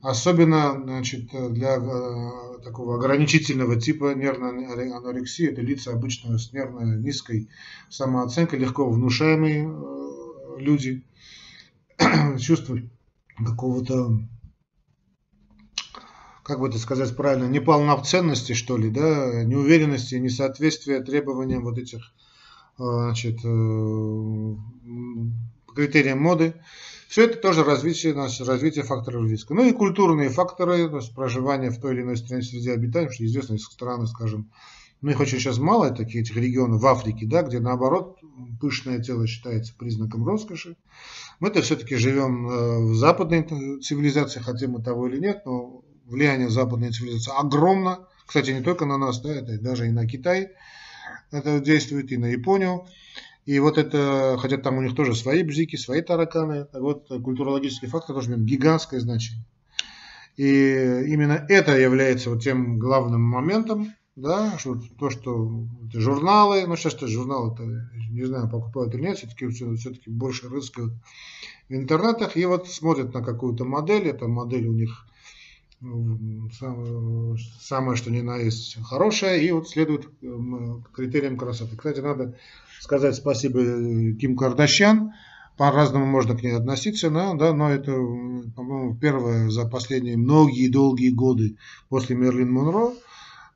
Особенно 0.00 0.80
значит, 0.80 1.28
для 1.32 1.76
э, 1.76 2.58
такого 2.62 2.96
ограничительного 2.96 3.80
типа 3.80 4.14
нервной 4.14 4.92
анорексии, 4.92 5.50
это 5.50 5.60
лица 5.60 5.90
обычно 5.90 6.38
с 6.38 6.52
нервной 6.52 7.02
низкой 7.02 7.50
самооценкой, 7.88 8.60
легко 8.60 8.88
внушаемые 8.88 9.68
э, 9.68 10.60
люди, 10.60 11.04
чувство 12.38 12.78
какого-то 13.44 14.20
как 16.44 16.60
бы 16.60 16.68
это 16.68 16.78
сказать 16.78 17.14
правильно, 17.16 17.48
неполноценности, 17.48 18.52
что 18.52 18.78
ли, 18.78 18.90
да, 18.90 19.42
неуверенности, 19.42 20.14
несоответствия 20.14 21.00
требованиям 21.00 21.64
вот 21.64 21.76
этих 21.76 22.12
э, 22.78 22.82
значит, 22.84 23.38
критериям 25.74 26.22
моды. 26.22 26.54
Все 27.08 27.24
это 27.24 27.38
тоже 27.38 27.64
развитие, 27.64 28.12
значит, 28.12 28.46
развитие 28.46 28.84
факторов 28.84 29.28
риска. 29.28 29.54
Ну 29.54 29.66
и 29.66 29.72
культурные 29.72 30.28
факторы, 30.28 30.88
то 30.90 30.96
есть 30.96 31.14
проживание 31.14 31.70
в 31.70 31.80
той 31.80 31.94
или 31.94 32.02
иной 32.02 32.18
стране 32.18 32.42
среди 32.42 32.70
обитания, 32.70 33.10
что 33.10 33.24
известно 33.24 33.54
из 33.54 33.64
страны, 33.64 34.06
скажем, 34.06 34.50
ну 35.00 35.10
их 35.10 35.18
очень 35.18 35.38
сейчас 35.38 35.56
мало, 35.58 35.90
таких 35.90 36.22
этих 36.22 36.36
регионов 36.36 36.82
в 36.82 36.86
Африке, 36.86 37.24
да, 37.26 37.42
где 37.42 37.60
наоборот 37.60 38.18
пышное 38.60 38.98
тело 39.00 39.26
считается 39.26 39.74
признаком 39.74 40.26
роскоши. 40.26 40.76
Мы-то 41.40 41.62
все-таки 41.62 41.96
живем 41.96 42.46
э, 42.46 42.78
в 42.90 42.94
западной 42.94 43.42
цивилизации, 43.80 44.40
хотим 44.40 44.72
мы 44.72 44.82
того 44.82 45.08
или 45.08 45.18
нет, 45.18 45.42
но 45.46 45.82
влияние 46.04 46.50
западной 46.50 46.90
цивилизации 46.90 47.32
огромно. 47.40 48.06
Кстати, 48.26 48.50
не 48.50 48.60
только 48.60 48.84
на 48.84 48.98
нас, 48.98 49.20
да, 49.22 49.34
это 49.34 49.58
даже 49.58 49.86
и 49.86 49.90
на 49.90 50.06
Китай 50.06 50.50
это 51.30 51.60
действует, 51.60 52.10
и 52.12 52.16
на 52.16 52.26
Японию. 52.26 52.86
И 53.48 53.60
вот 53.60 53.78
это, 53.78 54.36
хотя 54.38 54.58
там 54.58 54.76
у 54.76 54.82
них 54.82 54.94
тоже 54.94 55.14
свои 55.14 55.42
бзики, 55.42 55.76
свои 55.76 56.02
тараканы, 56.02 56.66
вот 56.74 57.08
культурологический 57.08 57.88
фактор 57.88 58.14
тоже 58.14 58.28
имеет 58.28 58.44
гигантское 58.44 59.00
значение. 59.00 59.42
И 60.36 60.44
именно 61.08 61.46
это 61.48 61.74
является 61.78 62.28
вот 62.28 62.42
тем 62.42 62.78
главным 62.78 63.22
моментом, 63.22 63.94
да, 64.16 64.58
что 64.58 64.78
то, 64.98 65.08
что 65.08 65.64
журналы, 65.94 66.66
ну 66.66 66.76
сейчас 66.76 66.92
то 66.92 67.06
журналы, 67.06 67.56
-то, 67.56 67.64
не 68.10 68.24
знаю, 68.24 68.50
покупают 68.50 68.94
или 68.94 69.00
нет, 69.00 69.16
все-таки 69.16 69.48
все-таки 69.48 70.10
больше 70.10 70.50
рыскают 70.50 70.92
в 71.70 71.72
интернетах 71.72 72.36
и 72.36 72.44
вот 72.44 72.68
смотрят 72.68 73.14
на 73.14 73.24
какую-то 73.24 73.64
модель, 73.64 74.08
эта 74.08 74.28
модель 74.28 74.66
у 74.66 74.74
них 74.74 75.06
самое 76.52 77.96
что 77.96 78.10
ни 78.10 78.20
на 78.20 78.36
есть 78.36 78.76
хорошее, 78.82 79.42
и 79.42 79.50
вот 79.52 79.70
следует 79.70 80.06
критериям 80.92 81.38
красоты. 81.38 81.76
Кстати, 81.76 82.00
надо 82.00 82.36
сказать 82.80 83.16
спасибо 83.16 83.60
э, 83.60 84.12
Ким 84.14 84.36
Кардашьян, 84.36 85.12
по-разному 85.56 86.06
можно 86.06 86.36
к 86.36 86.42
ней 86.42 86.52
относиться, 86.52 87.10
но, 87.10 87.34
да, 87.34 87.52
но 87.52 87.70
это, 87.70 87.90
по-моему, 87.92 88.96
первое 88.96 89.50
за 89.50 89.66
последние 89.66 90.16
многие 90.16 90.68
долгие 90.68 91.10
годы 91.10 91.56
после 91.88 92.14
Мерлин 92.14 92.52
Монро, 92.52 92.92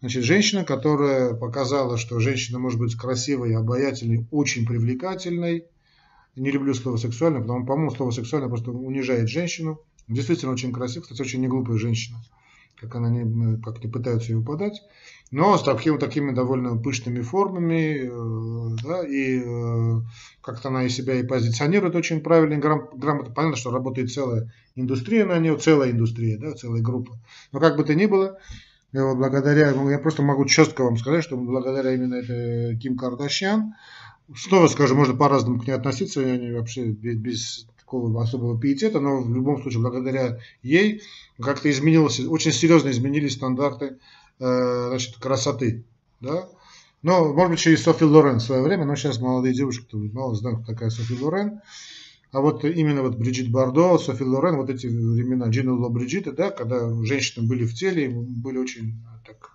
значит, 0.00 0.24
женщина, 0.24 0.64
которая 0.64 1.34
показала, 1.34 1.96
что 1.96 2.18
женщина 2.18 2.58
может 2.58 2.80
быть 2.80 2.96
красивой, 2.96 3.54
обаятельной, 3.54 4.26
очень 4.32 4.66
привлекательной. 4.66 5.66
Не 6.34 6.50
люблю 6.50 6.74
слово 6.74 6.96
сексуальное, 6.96 7.40
потому 7.40 7.60
что, 7.60 7.66
по-моему, 7.68 7.90
слово 7.92 8.10
сексуальное 8.10 8.48
просто 8.48 8.72
унижает 8.72 9.28
женщину. 9.28 9.80
Действительно 10.08 10.52
очень 10.52 10.72
красивая, 10.72 11.02
кстати, 11.02 11.20
очень 11.22 11.40
неглупая 11.40 11.78
женщина, 11.78 12.18
как 12.82 12.96
она 12.96 13.08
не, 13.08 13.60
как 13.62 13.82
не 13.82 13.88
пытаются 13.88 14.32
ее 14.32 14.42
подать, 14.42 14.82
но 15.30 15.56
с 15.56 15.62
такими, 15.62 15.98
такими 15.98 16.32
довольно 16.32 16.76
пышными 16.76 17.22
формами, 17.22 18.02
э, 18.02 18.76
да, 18.82 19.06
и 19.06 19.40
э, 19.40 20.00
как-то 20.42 20.68
она 20.68 20.84
и 20.84 20.88
себя 20.88 21.14
и 21.14 21.26
позиционирует 21.26 21.94
очень 21.94 22.20
правильно, 22.20 22.58
грам, 22.58 22.88
грамотно. 22.92 23.32
Понятно, 23.32 23.56
что 23.56 23.70
работает 23.70 24.12
целая 24.12 24.52
индустрия 24.74 25.24
на 25.24 25.38
нее, 25.38 25.56
целая 25.56 25.92
индустрия, 25.92 26.38
да, 26.38 26.52
целая 26.52 26.82
группа. 26.82 27.16
Но 27.52 27.60
как 27.60 27.76
бы 27.76 27.84
то 27.84 27.94
ни 27.94 28.06
было, 28.06 28.38
благодаря, 28.92 29.70
я 29.70 29.98
просто 30.00 30.22
могу 30.22 30.44
четко 30.44 30.82
вам 30.82 30.98
сказать, 30.98 31.24
что 31.24 31.36
благодаря 31.36 31.94
именно 31.94 32.16
этой 32.16 32.76
Ким 32.78 32.98
Кардашьян, 32.98 33.74
снова 34.36 34.66
скажу, 34.66 34.96
можно 34.96 35.14
по-разному 35.14 35.60
к 35.60 35.66
ней 35.66 35.72
относиться, 35.72 36.20
я 36.20 36.36
не, 36.36 36.52
вообще 36.52 36.86
без 36.90 37.66
такого 37.92 38.22
особого 38.22 38.58
пиетета, 38.58 39.00
но 39.00 39.20
в 39.20 39.34
любом 39.34 39.60
случае 39.60 39.82
благодаря 39.82 40.38
ей 40.62 41.02
как-то 41.38 41.70
изменилось, 41.70 42.20
очень 42.20 42.52
серьезно 42.52 42.90
изменились 42.90 43.34
стандарты 43.34 43.98
э, 44.38 44.86
значит, 44.88 45.16
красоты. 45.16 45.84
Да? 46.20 46.48
Но, 47.02 47.34
может 47.34 47.50
быть, 47.50 47.58
еще 47.58 47.74
и 47.74 47.76
Софи 47.76 48.04
Лорен 48.04 48.38
в 48.38 48.42
свое 48.42 48.62
время, 48.62 48.86
но 48.86 48.96
сейчас 48.96 49.20
молодые 49.20 49.54
девушки 49.54 49.84
кто 49.84 49.98
мало 49.98 50.34
знают, 50.34 50.62
кто 50.62 50.72
такая 50.72 50.88
Софи 50.88 51.22
Лорен. 51.22 51.60
А 52.30 52.40
вот 52.40 52.64
именно 52.64 53.02
вот 53.02 53.16
Бриджит 53.16 53.50
Бардо, 53.50 53.98
Софи 53.98 54.24
Лорен, 54.24 54.56
вот 54.56 54.70
эти 54.70 54.86
времена 54.86 55.48
Джина 55.48 55.74
Ло 55.74 55.90
Бриджита, 55.90 56.32
да, 56.32 56.50
когда 56.50 56.88
женщины 57.04 57.46
были 57.46 57.66
в 57.66 57.74
теле, 57.74 58.08
были 58.08 58.56
очень 58.56 58.94
так, 59.26 59.50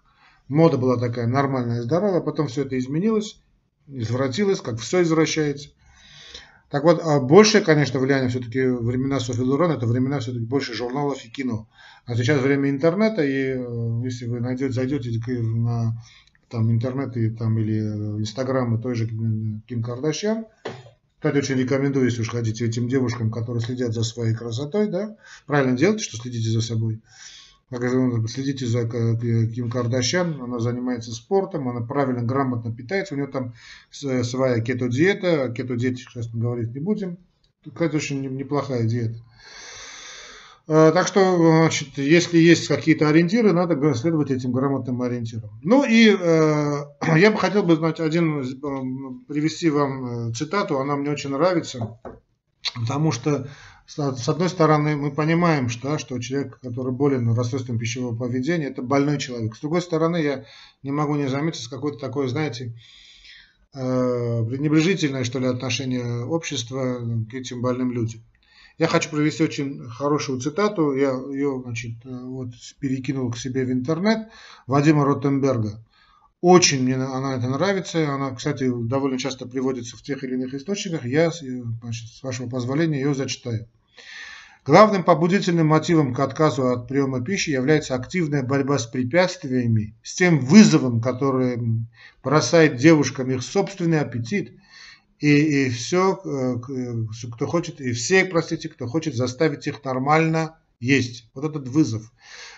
мода 0.47 0.77
была 0.77 0.97
такая 0.97 1.25
нормальная, 1.25 1.81
здоровая, 1.81 2.21
потом 2.21 2.49
все 2.49 2.61
это 2.61 2.77
изменилось, 2.77 3.39
извратилось, 3.87 4.61
как 4.61 4.79
все 4.79 5.01
извращается. 5.01 5.69
Так 6.69 6.83
вот, 6.83 7.01
а 7.01 7.19
большее, 7.19 7.63
конечно, 7.63 7.99
влияние 7.99 8.29
все-таки 8.29 8.65
времена 8.65 9.19
Софи 9.19 9.41
Лорен, 9.41 9.71
это 9.71 9.87
времена 9.87 10.19
все-таки 10.19 10.45
больше 10.45 10.73
журналов 10.73 11.23
и 11.23 11.29
кино. 11.29 11.67
А 12.05 12.15
сейчас 12.15 12.41
время 12.41 12.69
интернета, 12.69 13.23
и 13.23 13.55
э, 13.55 14.01
если 14.03 14.25
вы 14.25 14.41
найдете, 14.41 14.73
зайдете 14.73 15.11
на 15.41 16.01
там, 16.49 16.69
интернет 16.69 17.15
и, 17.15 17.29
там, 17.29 17.57
или 17.57 17.77
э, 17.77 18.19
инстаграм 18.19 18.75
и 18.75 18.81
той 18.81 18.95
же 18.95 19.07
Ким 19.67 19.81
Кардашьян, 19.81 20.45
кстати, 21.15 21.37
очень 21.37 21.55
рекомендую, 21.55 22.05
если 22.05 22.21
уж 22.21 22.29
хотите, 22.29 22.65
этим 22.65 22.87
девушкам, 22.87 23.31
которые 23.31 23.61
следят 23.61 23.93
за 23.93 24.03
своей 24.03 24.35
красотой, 24.35 24.87
да, 24.87 25.15
правильно 25.47 25.75
делайте, 25.75 26.03
что 26.03 26.17
следите 26.17 26.49
за 26.49 26.61
собой. 26.61 27.01
Следите 27.69 28.65
за 28.65 28.87
Ким 28.87 29.69
Кардашьян, 29.69 30.41
она 30.41 30.59
занимается 30.59 31.11
спортом, 31.11 31.67
она 31.67 31.81
правильно, 31.81 32.23
грамотно 32.23 32.73
питается, 32.73 33.13
у 33.13 33.17
нее 33.17 33.27
там 33.27 33.53
своя 33.91 34.61
кето-диета, 34.61 35.51
кето-диете 35.53 36.03
сейчас 36.03 36.27
говорить 36.29 36.73
не 36.73 36.79
будем, 36.79 37.17
это 37.65 37.97
очень 37.97 38.21
неплохая 38.21 38.85
диета. 38.85 39.19
А, 40.69 40.91
так 40.91 41.07
что, 41.07 41.37
значит, 41.37 41.97
если 41.97 42.37
есть 42.37 42.67
какие-то 42.67 43.07
ориентиры, 43.07 43.53
надо 43.53 43.93
следовать 43.93 44.31
этим 44.31 44.51
грамотным 44.51 45.01
ориентирам. 45.01 45.49
Ну 45.63 45.85
и 45.85 46.09
э, 46.09 46.85
я 47.17 47.31
бы 47.31 47.37
хотел 47.37 47.63
бы 47.63 47.75
знать 47.75 47.99
один, 47.99 48.43
привести 49.27 49.69
вам 49.69 50.29
э, 50.29 50.33
цитату, 50.33 50.79
она 50.79 50.97
мне 50.97 51.09
очень 51.09 51.29
нравится, 51.29 51.99
потому 52.75 53.13
что 53.13 53.47
с 53.87 54.27
одной 54.27 54.49
стороны, 54.49 54.97
мы 54.97 55.11
понимаем, 55.11 55.69
что, 55.69 55.97
что 55.97 56.19
человек, 56.19 56.59
который 56.59 56.91
болен 56.91 57.33
расстройством 57.33 57.79
пищевого 57.79 58.17
поведения, 58.17 58.65
это 58.65 58.81
больной 58.81 59.17
человек. 59.17 59.55
С 59.55 59.61
другой 59.61 59.81
стороны, 59.81 60.17
я 60.17 60.45
не 60.83 60.91
могу 60.91 61.15
не 61.15 61.29
заметить 61.29 61.61
с 61.63 61.69
какой-то 61.69 61.97
такой, 61.97 62.27
знаете, 62.27 62.73
э, 63.73 64.45
пренебрежительное, 64.45 65.23
что 65.23 65.39
ли, 65.39 65.47
отношение 65.47 66.25
общества 66.25 66.99
к 67.31 67.33
этим 67.33 67.61
больным 67.61 67.93
людям. 67.93 68.21
Я 68.77 68.87
хочу 68.87 69.09
привести 69.09 69.43
очень 69.43 69.87
хорошую 69.87 70.41
цитату, 70.41 70.93
я 70.93 71.11
ее 71.11 71.61
значит, 71.63 71.93
э, 72.03 72.09
вот, 72.09 72.49
перекинул 72.81 73.31
к 73.31 73.37
себе 73.37 73.63
в 73.63 73.71
интернет, 73.71 74.27
Вадима 74.67 75.05
Ротенберга. 75.05 75.81
Очень 76.41 76.83
мне 76.83 76.95
она 76.95 77.35
это 77.35 77.47
нравится. 77.47 78.13
Она, 78.13 78.35
кстати, 78.35 78.69
довольно 78.69 79.17
часто 79.17 79.47
приводится 79.47 79.97
в 79.97 80.03
тех 80.03 80.23
или 80.23 80.33
иных 80.33 80.53
источниках. 80.53 81.05
Я, 81.05 81.31
значит, 81.31 82.09
с 82.09 82.21
вашего 82.21 82.47
позволения, 82.47 82.99
ее 82.99 83.15
зачитаю. 83.15 83.67
Главным 84.67 85.05
побудительным 85.05 85.67
мотивом 85.67 86.13
к 86.13 86.19
отказу 86.19 86.67
от 86.67 86.89
приема 86.89 87.23
пищи 87.23 87.51
является 87.51 87.95
активная 87.95 88.43
борьба 88.43 88.77
с 88.77 88.85
препятствиями, 88.85 89.95
с 90.03 90.13
тем 90.13 90.39
вызовом, 90.39 90.99
который 90.99 91.57
бросает 92.21 92.75
девушкам 92.75 93.31
их 93.31 93.43
собственный 93.43 94.01
аппетит, 94.01 94.59
и, 95.19 95.67
и 95.67 95.69
все, 95.69 96.19
э, 96.21 96.57
кто 97.31 97.47
хочет, 97.47 97.79
и 97.79 97.93
все, 97.93 98.25
простите, 98.25 98.67
кто 98.67 98.87
хочет 98.87 99.15
заставить 99.15 99.65
их 99.67 99.85
нормально 99.85 100.59
есть. 100.81 101.29
Вот 101.33 101.45
этот 101.45 101.69
вызов. 101.69 102.11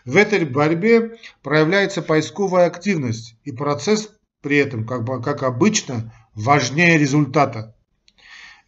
В 0.04 0.18
этой 0.18 0.46
борьбе 0.46 1.20
проявляется 1.44 2.02
поисковая 2.02 2.66
активность, 2.66 3.36
и 3.44 3.52
процесс 3.52 4.10
при 4.42 4.58
этом, 4.58 4.88
как, 4.88 5.06
как 5.24 5.44
обычно, 5.44 6.12
важнее 6.34 6.98
результата. 6.98 7.76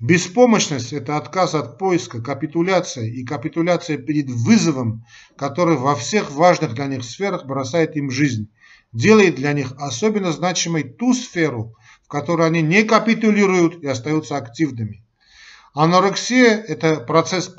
Беспомощность– 0.02 0.94
это 0.94 1.16
отказ 1.16 1.54
от 1.54 1.78
поиска, 1.78 2.24
капитуляция 2.24 3.06
и 3.06 3.24
капитуляция 3.24 3.98
перед 4.00 4.32
вызовом, 4.32 5.06
который 5.38 5.78
во 5.78 5.96
всех 5.96 6.32
важных 6.32 6.74
для 6.74 6.88
них 6.88 7.04
сферах 7.04 7.46
бросает 7.46 7.96
им 7.96 8.10
жизнь, 8.10 8.50
делает 8.92 9.36
для 9.36 9.54
них 9.54 9.74
особенно 9.78 10.32
значимой 10.32 10.82
ту 10.82 11.14
сферу, 11.14 11.76
в 12.04 12.08
которой 12.08 12.48
они 12.48 12.64
не 12.64 12.82
капитулируют 12.82 13.84
и 13.84 13.88
остаются 13.88 14.38
активными. 14.38 15.06
Анорексия– 15.76 16.58
это 16.68 16.96
процесс 16.96 17.56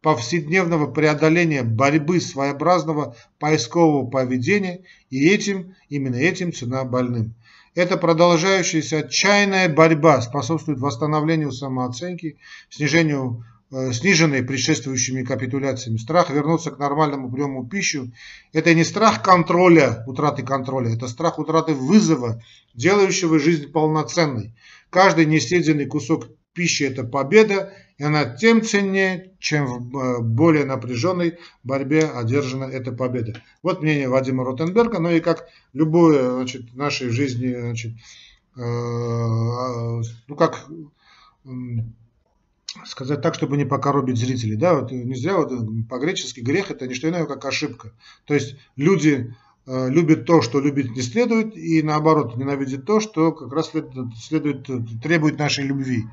повседневного 0.00 0.86
преодоления 0.86 1.64
борьбы 1.64 2.20
своеобразного 2.20 3.16
поискового 3.40 4.08
поведения, 4.08 4.84
и 5.10 5.28
этим, 5.28 5.74
именно 5.88 6.14
этим 6.14 6.52
цена 6.52 6.84
больным. 6.84 7.34
Эта 7.74 7.96
продолжающаяся 7.96 8.98
отчаянная 8.98 9.68
борьба 9.68 10.20
способствует 10.20 10.80
восстановлению 10.80 11.52
самооценки, 11.52 12.38
снижению 12.70 13.44
э, 13.70 13.92
сниженной 13.92 14.42
предшествующими 14.42 15.22
капитуляциями. 15.22 15.98
Страх 15.98 16.30
вернуться 16.30 16.70
к 16.70 16.78
нормальному 16.78 17.30
приему 17.30 17.66
пищи– 17.66 18.12
это 18.52 18.74
не 18.74 18.84
страх 18.84 19.22
контроля, 19.22 20.02
утраты 20.06 20.42
контроля, 20.42 20.94
это 20.94 21.08
страх 21.08 21.38
утраты 21.38 21.74
вызова, 21.74 22.42
делающего 22.74 23.38
жизнь 23.38 23.70
полноценной. 23.70 24.54
Каждый 24.90 25.26
несъеденный 25.26 25.86
кусок 25.86 26.28
пищи– 26.58 26.82
это 26.90 27.04
победа, 27.04 27.72
и 27.98 28.02
она 28.02 28.24
тем 28.24 28.62
ценнее, 28.62 29.30
чем 29.38 29.90
в 29.90 29.96
э, 29.96 30.20
более 30.20 30.64
напряженной 30.64 31.38
борьбе 31.62 32.02
одержана 32.02 32.64
эта 32.64 32.90
победа. 32.90 33.40
Вот 33.62 33.80
мнение 33.80 34.08
Вадима 34.08 34.44
Ротенберга, 34.44 34.98
ну 34.98 35.08
и 35.08 35.20
как 35.20 35.46
любое 35.72 36.32
значит, 36.32 36.72
в 36.72 36.76
нашей 36.76 37.10
жизни, 37.10 37.54
значит, 37.54 37.92
э, 38.56 38.60
ну 38.60 40.36
как 40.36 40.66
сказать 42.84 43.22
так, 43.22 43.34
чтобы 43.36 43.56
не 43.56 43.64
покоробить 43.64 44.18
зрителей. 44.18 44.56
Да, 44.56 44.74
вот 44.74 44.90
не 44.90 45.14
зря 45.14 45.36
вот 45.36 45.52
по-гречески 45.88 46.40
грех 46.40 46.72
это 46.72 46.88
не 46.88 46.94
что 46.94 47.08
иное, 47.08 47.24
как 47.24 47.44
ошибка. 47.44 47.92
То 48.24 48.34
есть 48.34 48.56
люди 48.74 49.32
э, 49.66 49.90
любят 49.90 50.26
то, 50.26 50.42
что 50.42 50.58
любить 50.58 50.90
не 50.90 51.02
следует, 51.02 51.56
и 51.56 51.84
наоборот 51.84 52.36
ненавидят 52.36 52.84
то, 52.84 52.98
что 52.98 53.30
как 53.30 53.52
раз 53.52 53.70
следует, 53.70 54.16
следует 54.16 54.66
требует 55.00 55.38
нашей 55.38 55.64
любви. 55.64 56.06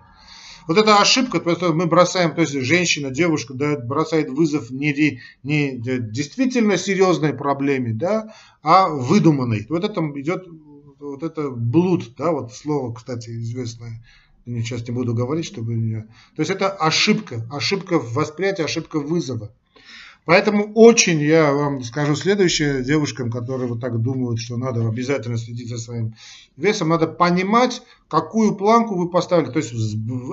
Вот 0.67 0.77
эта 0.77 0.97
ошибка, 0.99 1.39
просто 1.39 1.73
мы 1.73 1.85
бросаем, 1.85 2.33
то 2.33 2.41
есть 2.41 2.53
женщина, 2.53 3.11
девушка 3.11 3.53
да, 3.53 3.77
бросает 3.77 4.29
вызов 4.29 4.71
не, 4.71 5.21
не 5.43 5.77
действительно 5.77 6.77
серьезной 6.77 7.33
проблеме, 7.33 7.93
да, 7.93 8.33
а 8.63 8.89
выдуманной. 8.89 9.65
Вот 9.69 9.83
это 9.83 10.01
идет 10.15 10.45
вот 10.99 11.23
это 11.23 11.49
блуд, 11.49 12.15
да, 12.17 12.31
вот 12.31 12.53
слово, 12.53 12.93
кстати, 12.93 13.29
известное. 13.29 14.03
Сейчас 14.45 14.87
не 14.87 14.93
буду 14.93 15.13
говорить, 15.13 15.45
чтобы... 15.45 16.07
То 16.35 16.41
есть 16.41 16.51
это 16.51 16.69
ошибка, 16.69 17.47
ошибка 17.51 17.99
в 17.99 18.13
восприятии, 18.13 18.63
ошибка 18.63 18.99
вызова. 18.99 19.51
Поэтому 20.25 20.73
очень 20.73 21.21
я 21.21 21.53
вам 21.53 21.83
скажу 21.83 22.15
следующее 22.15 22.83
девушкам, 22.83 23.29
которые 23.29 23.69
вот 23.69 23.79
так 23.79 24.01
думают, 24.01 24.39
что 24.39 24.57
надо 24.57 24.87
обязательно 24.87 25.37
следить 25.37 25.69
за 25.69 25.77
своим 25.77 26.15
весом, 26.57 26.89
надо 26.89 27.05
понимать, 27.05 27.83
какую 28.07 28.55
планку 28.55 28.95
вы 28.95 29.11
поставили. 29.11 29.51
То 29.51 29.59
есть 29.59 29.73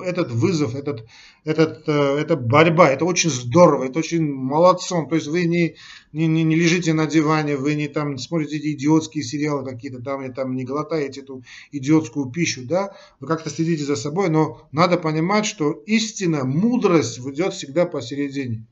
этот 0.03 0.31
вызов, 0.31 0.73
этот, 0.73 1.05
этот, 1.43 1.87
э, 1.87 1.91
эта 1.91 2.35
борьба, 2.35 2.89
это 2.89 3.05
очень 3.05 3.29
здорово, 3.29 3.83
это 3.83 3.99
очень 3.99 4.23
молодцом. 4.23 5.07
То 5.07 5.13
есть 5.13 5.27
вы 5.27 5.45
не, 5.45 5.75
не, 6.11 6.25
не, 6.25 6.43
не 6.43 6.55
лежите 6.55 6.93
на 6.93 7.05
диване, 7.05 7.55
вы 7.55 7.75
не 7.75 7.87
там 7.87 8.17
смотрите 8.17 8.57
эти 8.57 8.73
идиотские 8.73 9.23
сериалы 9.23 9.63
какие-то 9.63 10.01
там, 10.01 10.23
и 10.23 10.33
там 10.33 10.55
не 10.55 10.63
глотаете 10.63 11.21
эту 11.21 11.43
идиотскую 11.71 12.31
пищу, 12.31 12.61
да, 12.65 12.95
вы 13.19 13.27
как-то 13.27 13.51
следите 13.51 13.83
за 13.83 13.95
собой, 13.95 14.31
но 14.31 14.67
надо 14.71 14.97
понимать, 14.97 15.45
что 15.45 15.71
истина, 15.85 16.45
мудрость 16.45 17.19
идет 17.19 17.53
всегда 17.53 17.85
посередине. 17.85 18.65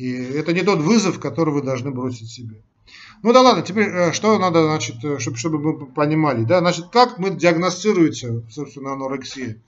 И 0.00 0.14
это 0.14 0.54
не 0.54 0.62
тот 0.62 0.78
вызов, 0.78 1.20
который 1.20 1.52
вы 1.52 1.60
должны 1.60 1.90
бросить 1.90 2.30
себе. 2.30 2.62
Ну 3.22 3.34
да 3.34 3.42
ладно, 3.42 3.62
теперь 3.62 3.88
э, 3.88 4.12
что 4.12 4.38
надо, 4.38 4.64
значит, 4.64 4.96
чтобы, 5.20 5.36
чтобы 5.36 5.58
мы 5.58 5.86
понимали, 5.86 6.44
да, 6.44 6.60
значит, 6.60 6.86
как 6.90 7.18
мы 7.18 7.28
диагностируется, 7.28 8.42
собственно, 8.50 8.94
анорексия? 8.94 9.58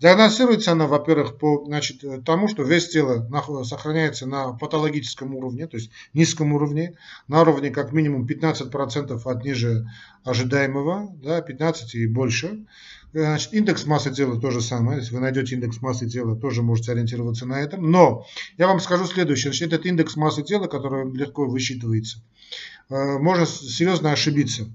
Диагностируется 0.00 0.72
она, 0.72 0.88
во-первых, 0.88 1.38
по, 1.38 1.64
значит, 1.66 2.02
тому, 2.24 2.48
что 2.48 2.64
вес 2.64 2.88
тела 2.88 3.30
сохраняется 3.62 4.26
на 4.26 4.54
патологическом 4.54 5.36
уровне, 5.36 5.68
то 5.68 5.76
есть 5.76 5.92
низком 6.14 6.52
уровне, 6.52 6.96
на 7.28 7.42
уровне 7.42 7.70
как 7.70 7.92
минимум 7.92 8.26
15% 8.26 9.20
от 9.24 9.44
ниже 9.44 9.88
ожидаемого, 10.24 11.14
да, 11.22 11.40
15 11.42 11.94
и 11.94 12.06
больше. 12.08 12.66
Значит, 13.18 13.54
индекс 13.54 13.86
массы 13.86 14.12
тела 14.12 14.38
то 14.38 14.50
же 14.50 14.60
самое. 14.60 14.98
Если 14.98 15.14
вы 15.14 15.22
найдете 15.22 15.54
индекс 15.54 15.80
массы 15.80 16.06
тела, 16.06 16.36
тоже 16.36 16.62
можете 16.62 16.92
ориентироваться 16.92 17.46
на 17.46 17.58
этом. 17.58 17.90
Но 17.90 18.26
я 18.58 18.66
вам 18.66 18.78
скажу 18.78 19.06
следующее. 19.06 19.52
Значит, 19.52 19.72
этот 19.72 19.86
индекс 19.86 20.16
массы 20.16 20.42
тела, 20.42 20.66
который 20.66 21.10
легко 21.14 21.46
высчитывается, 21.46 22.18
э, 22.90 23.16
можно 23.18 23.46
серьезно 23.46 24.12
ошибиться. 24.12 24.66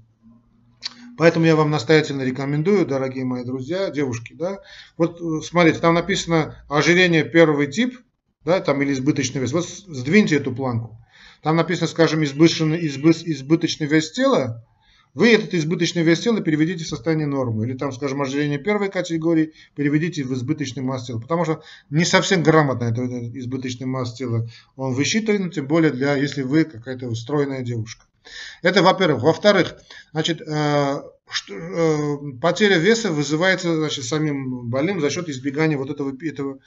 Поэтому 1.18 1.46
я 1.46 1.54
вам 1.54 1.70
настоятельно 1.70 2.22
рекомендую, 2.22 2.84
дорогие 2.84 3.24
мои 3.24 3.44
друзья, 3.44 3.90
девушки, 3.90 4.32
да, 4.32 4.58
вот 4.96 5.20
э, 5.20 5.46
смотрите, 5.46 5.78
там 5.78 5.94
написано 5.94 6.64
ожирение 6.68 7.22
первый 7.22 7.70
тип, 7.70 7.96
да, 8.44 8.58
там 8.58 8.82
или 8.82 8.92
избыточный 8.92 9.40
вес. 9.40 9.52
Вот 9.52 9.68
сдвиньте 9.68 10.34
эту 10.34 10.52
планку. 10.52 10.98
Там 11.44 11.54
написано, 11.54 11.86
скажем, 11.86 12.24
избыточный, 12.24 12.84
избыточный 12.84 13.86
вес 13.86 14.10
тела, 14.10 14.66
вы 15.14 15.34
этот 15.34 15.52
избыточный 15.54 16.02
вес 16.02 16.20
тела 16.20 16.40
переведите 16.40 16.84
в 16.84 16.88
состояние 16.88 17.26
нормы. 17.26 17.66
Или 17.66 17.76
там, 17.76 17.92
скажем, 17.92 18.22
ожирение 18.22 18.58
первой 18.58 18.88
категории 18.88 19.52
переведите 19.74 20.24
в 20.24 20.32
избыточный 20.32 20.82
масс 20.82 21.06
тела. 21.06 21.20
Потому 21.20 21.44
что 21.44 21.62
не 21.90 22.04
совсем 22.04 22.42
грамотно 22.42 22.84
это 22.84 23.02
избыточный 23.38 23.86
масс 23.86 24.14
тела 24.14 24.48
он 24.76 24.94
высчитан, 24.94 25.50
тем 25.50 25.66
более 25.66 25.92
для, 25.92 26.16
если 26.16 26.42
вы 26.42 26.64
какая-то 26.64 27.08
устроенная 27.08 27.62
девушка. 27.62 28.06
Это 28.62 28.82
во-первых. 28.82 29.22
Во-вторых, 29.22 29.76
значит, 30.12 30.40
э, 30.40 31.02
э, 31.50 32.16
потеря 32.40 32.78
веса 32.78 33.12
вызывается 33.12 33.76
значит, 33.76 34.04
самим 34.04 34.68
больным 34.70 35.00
за 35.00 35.10
счет 35.10 35.28
избегания 35.28 35.76
вот 35.76 35.90
этого, 35.90 36.12
этого 36.24 36.58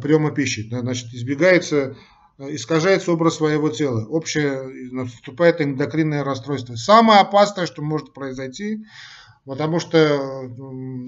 приема 0.00 0.32
пищи. 0.32 0.66
Значит, 0.68 1.12
избегается 1.14 1.96
искажается 2.38 3.12
образ 3.12 3.36
своего 3.36 3.68
тела, 3.70 4.06
общее 4.06 4.62
наступает 4.92 5.60
эндокринное 5.60 6.24
расстройство. 6.24 6.74
Самое 6.76 7.20
опасное, 7.20 7.66
что 7.66 7.82
может 7.82 8.12
произойти, 8.12 8.84
потому 9.44 9.80
что 9.80 10.42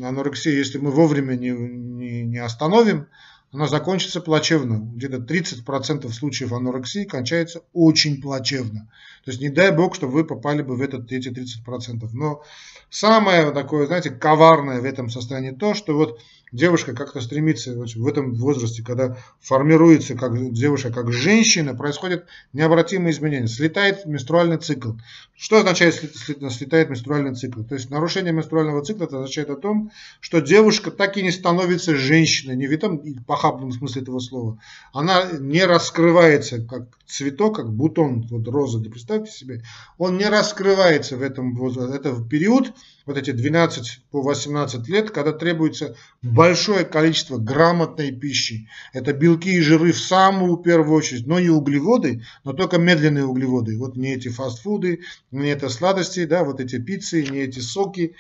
анорексия, 0.03 0.53
если 0.53 0.79
мы 0.79 0.91
вовремя 0.91 1.35
не, 1.35 1.51
не, 1.51 2.23
не 2.23 2.39
остановим, 2.39 3.07
она 3.51 3.67
закончится 3.67 4.21
плачевно. 4.21 4.79
Где-то 4.95 5.17
30% 5.17 6.11
случаев 6.13 6.53
анорексии 6.53 7.05
кончается 7.05 7.63
очень 7.73 8.21
плачевно. 8.21 8.91
То 9.25 9.31
есть 9.31 9.41
не 9.41 9.49
дай 9.49 9.71
бог, 9.71 9.95
чтобы 9.95 10.13
вы 10.13 10.25
попали 10.25 10.63
бы 10.63 10.77
в 10.77 10.83
этот, 10.83 11.11
эти 11.13 11.29
30%. 11.29 12.09
Но 12.13 12.43
самое 12.91 13.51
такое, 13.53 13.87
знаете, 13.87 14.11
коварное 14.11 14.81
в 14.81 14.85
этом 14.85 15.09
состоянии 15.09 15.53
то, 15.53 15.73
что 15.75 15.95
вот 15.95 16.21
девушка 16.53 16.95
как-то 16.95 17.21
стремится 17.21 17.73
в 17.75 18.07
этом 18.07 18.35
возрасте, 18.35 18.83
когда 18.83 19.17
формируется 19.41 20.15
как 20.15 20.53
девушка, 20.53 20.93
как 20.93 21.13
женщина, 21.13 21.75
происходит 21.75 22.27
необратимые 22.53 23.13
изменения. 23.13 23.49
Слетает 23.49 24.07
менструальный 24.07 24.59
цикл. 24.59 24.93
Что 25.37 25.59
означает 25.59 25.95
слетает 25.95 26.91
менструальный 26.91 27.35
цикл? 27.35 27.63
То 27.63 27.75
есть 27.75 27.91
нарушение 27.91 28.33
менструального 28.33 28.85
цикла 28.85 29.05
это 29.05 29.19
означает 29.19 29.51
о 29.51 29.57
том, 29.57 29.91
что 30.21 30.41
девушка 30.41 30.91
так 30.91 31.17
и 31.17 31.23
не 31.23 31.31
становится 31.31 31.95
женщиной, 31.95 32.57
не 32.57 32.67
в 32.67 32.73
этом 32.73 33.01
похабном 33.25 33.73
смысле 33.73 34.03
этого 34.03 34.19
слова, 34.19 34.59
она 34.93 35.27
не 35.39 35.65
раскрывается 35.65 36.61
как 36.63 36.89
цветок, 37.09 37.57
как 37.57 37.73
бутон 37.73 38.27
вот 38.31 38.47
розы, 38.49 38.79
да 38.79 38.91
представьте 38.91 39.33
себе, 39.33 39.63
он 39.97 40.19
не 40.19 40.27
раскрывается 40.27 41.17
в 41.17 41.23
этом 41.23 41.57
возрасте. 41.57 41.97
Это 41.97 42.13
в 42.13 42.29
период, 42.29 42.73
вот 43.07 43.17
эти 43.17 43.31
12 43.31 44.03
по 44.11 44.21
18 44.21 44.87
лет, 44.89 45.11
когда 45.11 45.33
требуется 45.33 45.97
большое 46.39 46.85
количество 46.85 47.37
грамотной 47.37 48.13
пищи. 48.13 48.69
Это 48.93 49.13
белки 49.13 49.57
и 49.57 49.61
жиры 49.61 49.91
в 49.91 49.99
самую 49.99 50.59
первую 50.59 50.97
очередь, 50.97 51.27
но 51.27 51.41
не 51.41 51.51
углеводы, 51.51 52.23
но 52.45 52.53
только 52.53 52.79
медленные 52.79 53.25
углеводы. 53.25 53.77
Вот 53.77 53.97
не 53.97 54.15
эти 54.15 54.29
фастфуды, 54.29 55.01
не 55.33 55.49
это 55.49 55.69
сладости, 55.69 56.27
да, 56.27 56.45
вот 56.45 56.61
эти 56.61 56.79
пиццы, 56.79 57.25
не 57.25 57.41
эти 57.41 57.59
соки, 57.59 58.15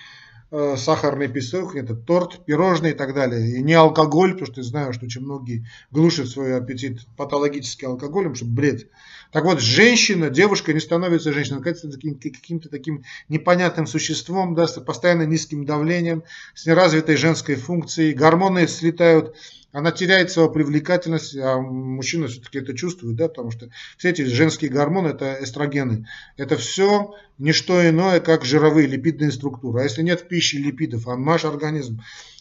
сахарный 0.50 1.28
песок, 1.28 1.76
это 1.76 1.94
торт, 1.94 2.44
пирожные 2.44 2.92
и 2.92 2.96
так 2.96 3.14
далее. 3.14 3.58
И 3.58 3.62
не 3.62 3.74
алкоголь, 3.74 4.32
потому 4.32 4.46
что 4.46 4.60
я 4.60 4.66
знаю, 4.66 4.92
что 4.92 5.04
очень 5.04 5.20
многие 5.20 5.66
глушат 5.90 6.28
свой 6.28 6.56
аппетит 6.56 7.00
патологическим 7.16 7.90
алкоголем, 7.90 8.34
что 8.34 8.46
бред. 8.46 8.88
Так 9.30 9.44
вот, 9.44 9.60
женщина, 9.60 10.30
девушка 10.30 10.72
не 10.72 10.80
становится 10.80 11.32
женщиной, 11.32 11.62
таким, 11.62 12.14
каким-то 12.18 12.70
таким 12.70 13.04
непонятным 13.28 13.86
существом, 13.86 14.54
да, 14.54 14.66
с 14.66 14.80
постоянно 14.80 15.24
низким 15.24 15.66
давлением, 15.66 16.22
с 16.54 16.64
неразвитой 16.64 17.16
женской 17.16 17.56
функцией, 17.56 18.14
гормоны 18.14 18.66
слетают, 18.66 19.36
она 19.72 19.92
теряет 19.92 20.30
свою 20.30 20.50
привлекательность, 20.50 21.36
а 21.36 21.58
мужчина 21.58 22.26
все-таки 22.28 22.58
это 22.58 22.74
чувствует, 22.74 23.16
да, 23.16 23.28
потому 23.28 23.50
что 23.50 23.68
все 23.96 24.10
эти 24.10 24.22
женские 24.22 24.70
гормоны, 24.70 25.08
это 25.08 25.38
эстрогены, 25.40 26.06
это 26.36 26.56
все 26.56 27.14
не 27.36 27.52
что 27.52 27.86
иное, 27.88 28.20
как 28.20 28.44
жировые 28.44 28.86
липидные 28.86 29.30
структуры. 29.30 29.80
А 29.80 29.84
если 29.84 30.02
нет 30.02 30.22
в 30.22 30.28
пище 30.28 30.58
липидов, 30.58 31.06
а 31.06 31.16
наш 31.16 31.44
организм, 31.44 32.00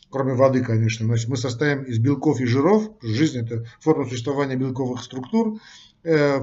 кроме 0.09 0.33
воды, 0.33 0.63
конечно, 0.63 1.05
значит, 1.05 1.27
мы 1.27 1.37
состоим 1.37 1.83
из 1.83 1.99
белков 1.99 2.39
и 2.39 2.45
жиров, 2.45 2.91
жизнь 3.01 3.39
это 3.39 3.65
форма 3.81 4.05
существования 4.05 4.55
белковых 4.55 5.03
структур, 5.03 5.59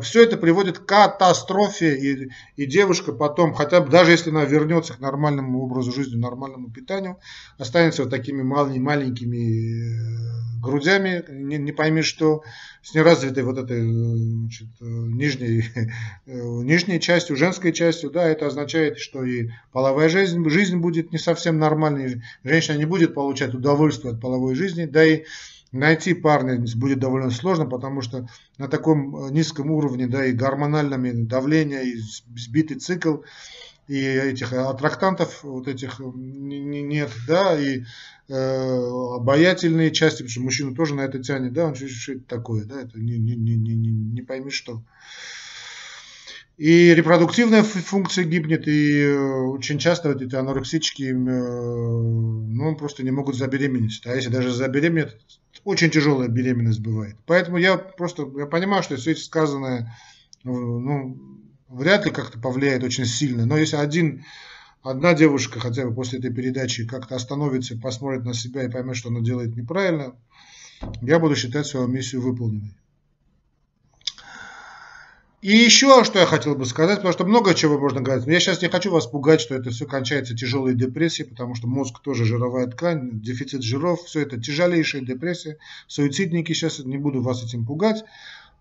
все 0.03 0.24
это 0.24 0.37
приводит 0.37 0.79
к 0.79 0.87
катастрофе, 0.87 1.96
и, 1.96 2.31
и 2.57 2.66
девушка 2.66 3.12
потом, 3.12 3.55
хотя 3.55 3.81
бы 3.81 3.90
даже 3.90 4.11
если 4.11 4.31
она 4.31 4.44
вернется 4.44 4.94
к 4.94 5.00
нормальному 5.00 5.62
образу 5.62 5.92
жизни, 5.92 6.16
нормальному 6.16 6.70
питанию, 6.70 7.18
останется 7.57 8.03
вот 8.03 8.11
такими 8.11 8.42
маленькими, 8.42 10.59
э, 10.59 10.61
грудями, 10.61 11.24
не, 11.29 11.57
не 11.57 11.72
пойми 11.72 12.03
что, 12.03 12.42
с 12.83 12.94
неразвитой 12.94 13.44
вот 13.44 13.57
этой 13.57 13.83
значит, 13.83 14.68
э, 14.81 14.85
нижней, 14.85 15.64
нижней 16.27 17.00
частью, 17.00 17.37
женской 17.37 17.72
частью, 17.72 18.11
да, 18.11 18.29
это 18.29 18.46
означает, 18.46 18.98
что 18.98 19.24
и 19.24 19.48
половая 19.72 20.11
жизнь, 20.11 20.46
жизнь 20.50 20.77
будет 20.77 21.12
не 21.12 21.18
совсем 21.18 21.59
нормальной, 21.59 22.20
женщина 22.42 22.77
не 22.77 22.85
будет 22.85 23.14
получать 23.14 23.55
удовольствие 23.55 24.12
от 24.12 24.20
половой 24.20 24.55
жизни, 24.55 24.85
да 24.85 25.05
и 25.05 25.24
найти 25.75 26.15
парня 26.15 26.65
будет 26.77 27.01
довольно 27.01 27.31
сложно, 27.31 27.67
потому 27.67 28.01
что 28.01 28.29
на 28.59 28.69
таком 28.69 29.17
э, 29.17 29.31
низком 29.31 29.71
уровне, 29.71 30.07
да, 30.07 30.25
и 30.25 30.33
гормональном 30.33 31.27
давление, 31.27 31.85
и 31.85 31.97
сбитый 32.37 32.79
цикл, 32.79 33.19
и 33.89 34.01
этих 34.01 34.53
аттрактантов 34.53 35.43
вот 35.43 35.69
этих 35.69 36.01
э, 36.01 36.05
нет, 36.05 37.11
да, 37.27 37.59
и 37.59 37.83
э, 38.29 39.15
обаятельные 39.17 39.91
части, 39.91 40.19
потому 40.19 40.31
что 40.31 40.41
мужчина 40.43 40.75
тоже 40.75 40.95
на 40.95 41.03
это 41.03 41.19
тянет, 41.19 41.53
да, 41.53 41.67
он 41.67 41.75
что 41.75 42.13
это 42.13 42.25
такое, 42.27 42.65
да, 42.65 42.81
это 42.81 42.99
не, 42.99 43.19
не, 43.19 43.35
не, 43.35 43.57
не, 43.57 43.75
не 43.75 44.23
пойми 44.23 44.51
что. 44.51 44.83
И 46.57 46.95
репродуктивная 46.95 47.65
функция 47.65 48.25
гибнет, 48.25 48.69
и 48.69 49.01
э, 49.01 49.19
очень 49.19 49.81
часто 49.81 50.11
вот 50.11 50.23
эти 50.23 50.37
анорексички, 50.37 51.11
ну, 51.11 52.77
просто 52.77 53.03
не 53.03 53.11
могут 53.11 53.35
забеременеть. 53.35 54.03
А 54.07 54.15
если 54.15 54.31
даже 54.31 54.53
забеременеют, 54.53 55.19
очень 55.64 55.90
тяжелая 55.90 56.29
беременность 56.29 56.81
бывает. 56.81 57.16
Поэтому 57.27 57.57
я 57.57 57.77
просто 57.77 58.31
я 58.37 58.46
понимаю, 58.46 58.83
что 58.83 58.96
все 58.96 59.12
это 59.12 59.20
сказанное 59.20 59.94
ну, 60.44 61.16
вряд 61.68 62.05
ли 62.05 62.11
как-то 62.11 62.38
повлияет 62.38 62.85
очень 62.85 63.07
сильно. 63.07 63.46
Но 63.46 63.57
если 63.57 63.77
один, 63.77 64.24
одна 64.83 65.14
девушка 65.14 65.59
хотя 65.61 65.87
бы 65.87 65.94
после 65.94 66.18
этой 66.18 66.33
передачи 66.33 66.87
как-то 66.87 67.16
остановится, 67.16 67.79
посмотрит 67.79 68.24
на 68.24 68.35
себя 68.35 68.64
и 68.64 68.70
поймет, 68.70 68.96
что 68.96 69.09
она 69.09 69.20
делает 69.20 69.57
неправильно, 69.57 70.14
я 71.00 71.18
буду 71.18 71.35
считать 71.35 71.66
свою 71.66 71.87
миссию 71.87 72.20
выполненной. 72.20 72.77
И 75.45 75.55
еще, 75.55 76.05
что 76.05 76.21
я 76.21 76.25
хотел 76.25 76.55
бы 76.55 76.65
сказать, 76.65 76.97
потому 76.97 77.13
что 77.13 77.27
много 77.27 77.53
чего 77.53 77.79
можно 77.79 78.01
говорить. 78.01 78.27
Я 78.27 78.41
сейчас 78.41 78.63
не 78.63 78.71
хочу 78.71 78.91
вас 78.91 79.07
пугать, 79.07 79.43
что 79.43 79.55
это 79.55 79.69
все 79.69 79.85
кончается 79.85 80.35
тяжелой 80.35 80.75
депрессией, 80.75 81.29
потому 81.29 81.55
что 81.55 81.67
мозг 81.67 82.01
тоже 82.01 82.25
жировая 82.25 82.67
ткань, 82.67 83.21
дефицит 83.21 83.63
жиров, 83.63 84.05
все 84.05 84.21
это 84.23 84.41
тяжелейшая 84.41 85.03
депрессия. 85.03 85.59
Суицидники, 85.87 86.55
сейчас 86.55 86.79
не 86.79 86.97
буду 86.97 87.21
вас 87.21 87.45
этим 87.45 87.67
пугать. 87.67 88.05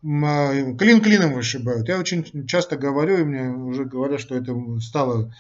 А, 0.03 0.73
клин 0.73 0.99
клином 0.99 1.35
вышибают. 1.35 1.87
Я 1.87 1.97
очень 1.99 2.45
часто 2.47 2.75
говорю, 2.75 3.17
и 3.17 3.23
мне 3.23 3.47
уже 3.47 3.85
говорят, 3.85 4.19
что 4.19 4.35
это 4.35 4.53
стало 4.81 5.33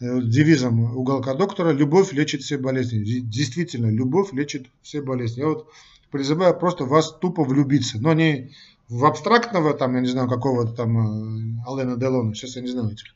э, 0.00 0.20
девизом 0.20 0.98
уголка 0.98 1.32
доктора 1.32 1.72
«Любовь 1.72 2.12
лечит 2.12 2.42
все 2.42 2.58
болезни». 2.58 3.02
Действительно, 3.02 3.90
любовь 3.90 4.34
лечит 4.34 4.66
все 4.82 5.00
болезни. 5.00 5.40
Я 5.40 5.46
вот 5.46 5.70
призываю 6.10 6.58
просто 6.58 6.84
вас 6.84 7.16
тупо 7.18 7.42
влюбиться, 7.42 7.98
но 7.98 8.12
не 8.12 8.50
в 8.90 9.04
абстрактного, 9.04 9.72
там, 9.72 9.94
я 9.94 10.00
не 10.00 10.08
знаю, 10.08 10.28
какого-то 10.28 10.72
там 10.72 10.98
э, 10.98 11.62
Алена 11.66 11.96
Делона, 11.96 12.34
сейчас 12.34 12.56
я 12.56 12.62
не 12.62 12.68
знаю 12.68 12.90
этих 12.90 13.06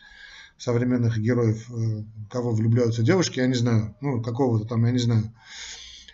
современных 0.56 1.18
героев, 1.18 1.68
э, 1.68 2.04
кого 2.30 2.52
влюбляются 2.52 3.02
девушки, 3.02 3.40
я 3.40 3.48
не 3.48 3.54
знаю, 3.54 3.94
ну, 4.00 4.22
какого-то 4.22 4.66
там, 4.66 4.87
я 4.87 4.92
не 4.92 4.98
знаю. 4.98 5.32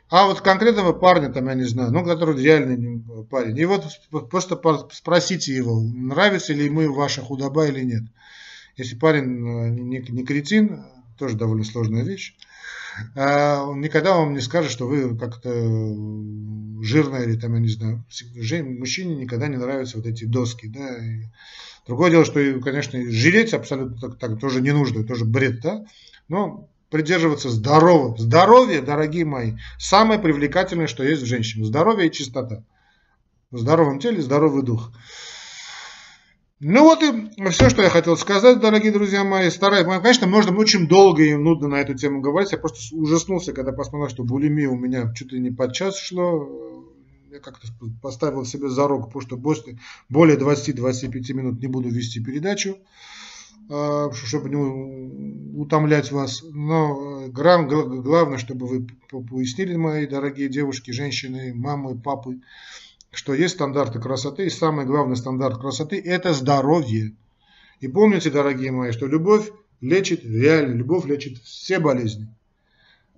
А 0.09 0.27
вот 0.27 0.41
конкретного 0.41 0.93
парня 0.93 1.31
там, 1.31 1.47
я 1.47 1.55
не 1.55 1.65
знаю, 1.65 1.93
ну, 1.93 2.05
который 2.05 2.43
реальный 2.43 3.05
парень. 3.31 3.57
И 3.57 3.65
вот 3.67 3.85
просто 4.31 4.61
спросите 4.93 5.55
его, 5.55 5.81
нравится 5.81 6.55
ли 6.55 6.65
ему 6.65 6.93
ваша 6.93 7.21
худоба 7.21 7.67
или 7.67 7.85
нет. 7.85 8.03
Если 8.77 8.97
парень 8.97 9.47
э, 9.47 9.71
не, 9.71 9.99
не 9.99 10.25
кретин, 10.25 10.85
тоже 11.19 11.37
довольно 11.37 11.65
сложная 11.65 12.03
вещь, 12.03 12.35
он 13.15 13.81
никогда 13.81 14.17
вам 14.17 14.35
не 14.35 14.41
скажет, 14.41 14.71
что 14.71 14.87
вы 14.87 15.17
как-то 15.17 15.51
жирная 16.83 17.25
или 17.25 17.39
там, 17.39 17.55
я 17.55 17.61
не 17.61 17.69
знаю, 17.69 18.05
мужчине 18.79 19.17
никогда 19.17 19.49
не 19.49 19.57
нравятся 19.57 19.99
вот 19.99 20.07
эти 20.07 20.25
доски, 20.25 20.67
да. 20.67 20.99
И 20.99 21.25
другое 21.87 22.11
дело, 22.11 22.25
что, 22.25 22.41
конечно, 22.61 23.01
жиреть 23.11 23.55
абсолютно 23.55 23.99
так, 23.99 24.19
так 24.19 24.41
тоже 24.41 24.61
не 24.61 24.73
нужно, 24.73 25.05
тоже 25.05 25.25
бред, 25.25 25.61
да. 25.61 25.85
Но 26.29 26.69
придерживаться 26.91 27.51
здорового. 27.51 28.19
Здоровье, 28.19 28.83
дорогие 28.83 29.25
мои, 29.25 29.55
самое 29.79 30.19
привлекательное, 30.19 30.87
что 30.87 31.05
есть 31.05 31.23
в 31.23 31.27
женщине. 31.27 31.65
Здоровье 31.65 32.09
и 32.09 32.13
чистота. 32.13 32.65
В 33.51 33.59
здоровом 33.59 33.99
теле 34.01 34.21
здоровый 34.21 34.63
дух. 34.63 34.93
Ну 36.63 36.83
вот 36.83 37.03
и 37.03 37.51
все, 37.51 37.71
что 37.71 37.81
я 37.81 37.89
хотел 37.89 38.19
сказать, 38.19 38.61
дорогие 38.61 38.93
друзья 38.93 39.25
мои. 39.25 39.49
Стараюсь, 39.49 39.87
конечно, 40.03 40.27
можно 40.27 40.55
очень 40.55 40.87
долго 40.87 41.23
и 41.23 41.35
нудно 41.35 41.69
на 41.69 41.77
эту 41.77 41.95
тему 41.95 42.21
говорить. 42.21 42.53
Я 42.53 42.59
просто 42.59 42.95
ужаснулся, 42.95 43.55
когда 43.55 43.73
посмотрел, 43.73 44.11
что 44.11 44.25
булимия 44.25 44.69
у 44.69 44.77
меня 44.77 45.11
чуть 45.15 45.33
ли 45.33 45.41
не 45.41 45.51
под 45.51 45.73
час 45.73 45.99
шло. 45.99 46.85
Я 47.33 47.39
как-то 47.39 47.67
поставил 48.03 48.45
себе 48.45 48.69
зарок, 48.69 49.07
потому 49.07 49.23
что 49.23 49.39
после 49.39 49.79
более 50.11 50.37
20-25 50.37 51.33
минут 51.33 51.63
не 51.63 51.67
буду 51.67 51.89
вести 51.89 52.23
передачу, 52.23 52.77
а, 53.71 54.11
чтобы 54.13 54.51
не 54.51 55.59
утомлять 55.59 56.13
вас. 56.13 56.43
Но 56.43 57.27
главное, 57.29 58.37
чтобы 58.37 58.67
вы 58.67 58.87
пояснили, 59.09 59.77
мои 59.77 60.07
дорогие 60.07 60.51
девушки, 60.51 60.91
женщины, 60.91 61.55
мамы, 61.55 61.99
папы, 61.99 62.41
что 63.11 63.35
есть 63.35 63.55
стандарты 63.55 64.01
красоты, 64.01 64.47
и 64.47 64.51
самый 64.51 64.87
главный 64.87 65.17
стандарт 65.17 65.61
красоты– 65.61 66.01
это 66.05 66.33
здоровье. 66.33 67.13
И 67.81 67.89
помните, 67.89 68.31
дорогие 68.31 68.71
мои, 68.71 68.93
что 68.93 69.07
любовь 69.07 69.51
лечит, 69.81 70.25
реально, 70.25 70.75
любовь 70.75 71.07
лечит 71.07 71.39
все 71.39 71.79
болезни. 71.79 72.29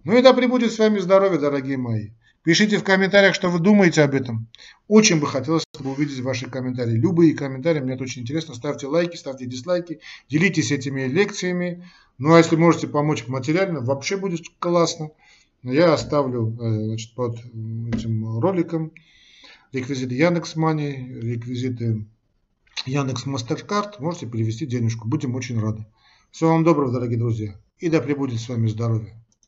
Ну 0.04 0.16
и 0.16 0.22
да 0.22 0.32
пребудет 0.32 0.72
с 0.72 0.78
вами 0.78 0.98
здоровье, 0.98 1.38
дорогие 1.38 1.76
мои. 1.76 2.10
Пишите 2.44 2.78
в 2.78 2.84
комментариях, 2.84 3.36
что 3.36 3.48
вы 3.48 3.60
думаете 3.60 4.02
об 4.02 4.14
этом. 4.14 4.48
Очень 4.88 5.20
бы 5.20 5.28
хотелось, 5.28 5.62
чтобы 5.72 5.92
увидеть 5.92 6.20
ваши 6.20 6.50
комментарии. 6.50 6.92
Любые 6.92 7.34
комментарии, 7.34 7.78
мне 7.78 7.94
это 7.94 8.02
очень 8.02 8.22
интересно. 8.22 8.54
Ставьте 8.54 8.88
лайки, 8.88 9.16
ставьте 9.16 9.46
дизлайки, 9.46 10.00
делитесь 10.28 10.72
этими 10.72 11.02
лекциями. 11.02 11.88
Ну 12.18 12.34
а 12.34 12.38
если 12.38 12.56
можете 12.56 12.88
помочь 12.88 13.28
материально, 13.28 13.80
вообще 13.80 14.16
будет 14.16 14.42
классно. 14.58 15.10
Я 15.62 15.92
оставлю 15.92 16.48
э, 16.60 16.86
значит, 16.86 17.14
под 17.14 17.38
этим 17.94 18.40
роликом 18.40 18.90
реквизиты 19.72 20.14
Яндекс 20.14 20.56
Мани, 20.56 21.08
реквизиты 21.20 22.06
Яндекс 22.86 23.26
Мастеркард, 23.26 24.00
можете 24.00 24.26
перевести 24.26 24.66
денежку. 24.66 25.08
Будем 25.08 25.34
очень 25.34 25.58
рады. 25.58 25.86
Всего 26.30 26.50
вам 26.50 26.64
доброго, 26.64 26.92
дорогие 26.92 27.18
друзья. 27.18 27.56
И 27.78 27.88
да 27.88 28.00
пребудет 28.00 28.40
с 28.40 28.48
вами 28.48 28.68
здоровье. 28.68 29.21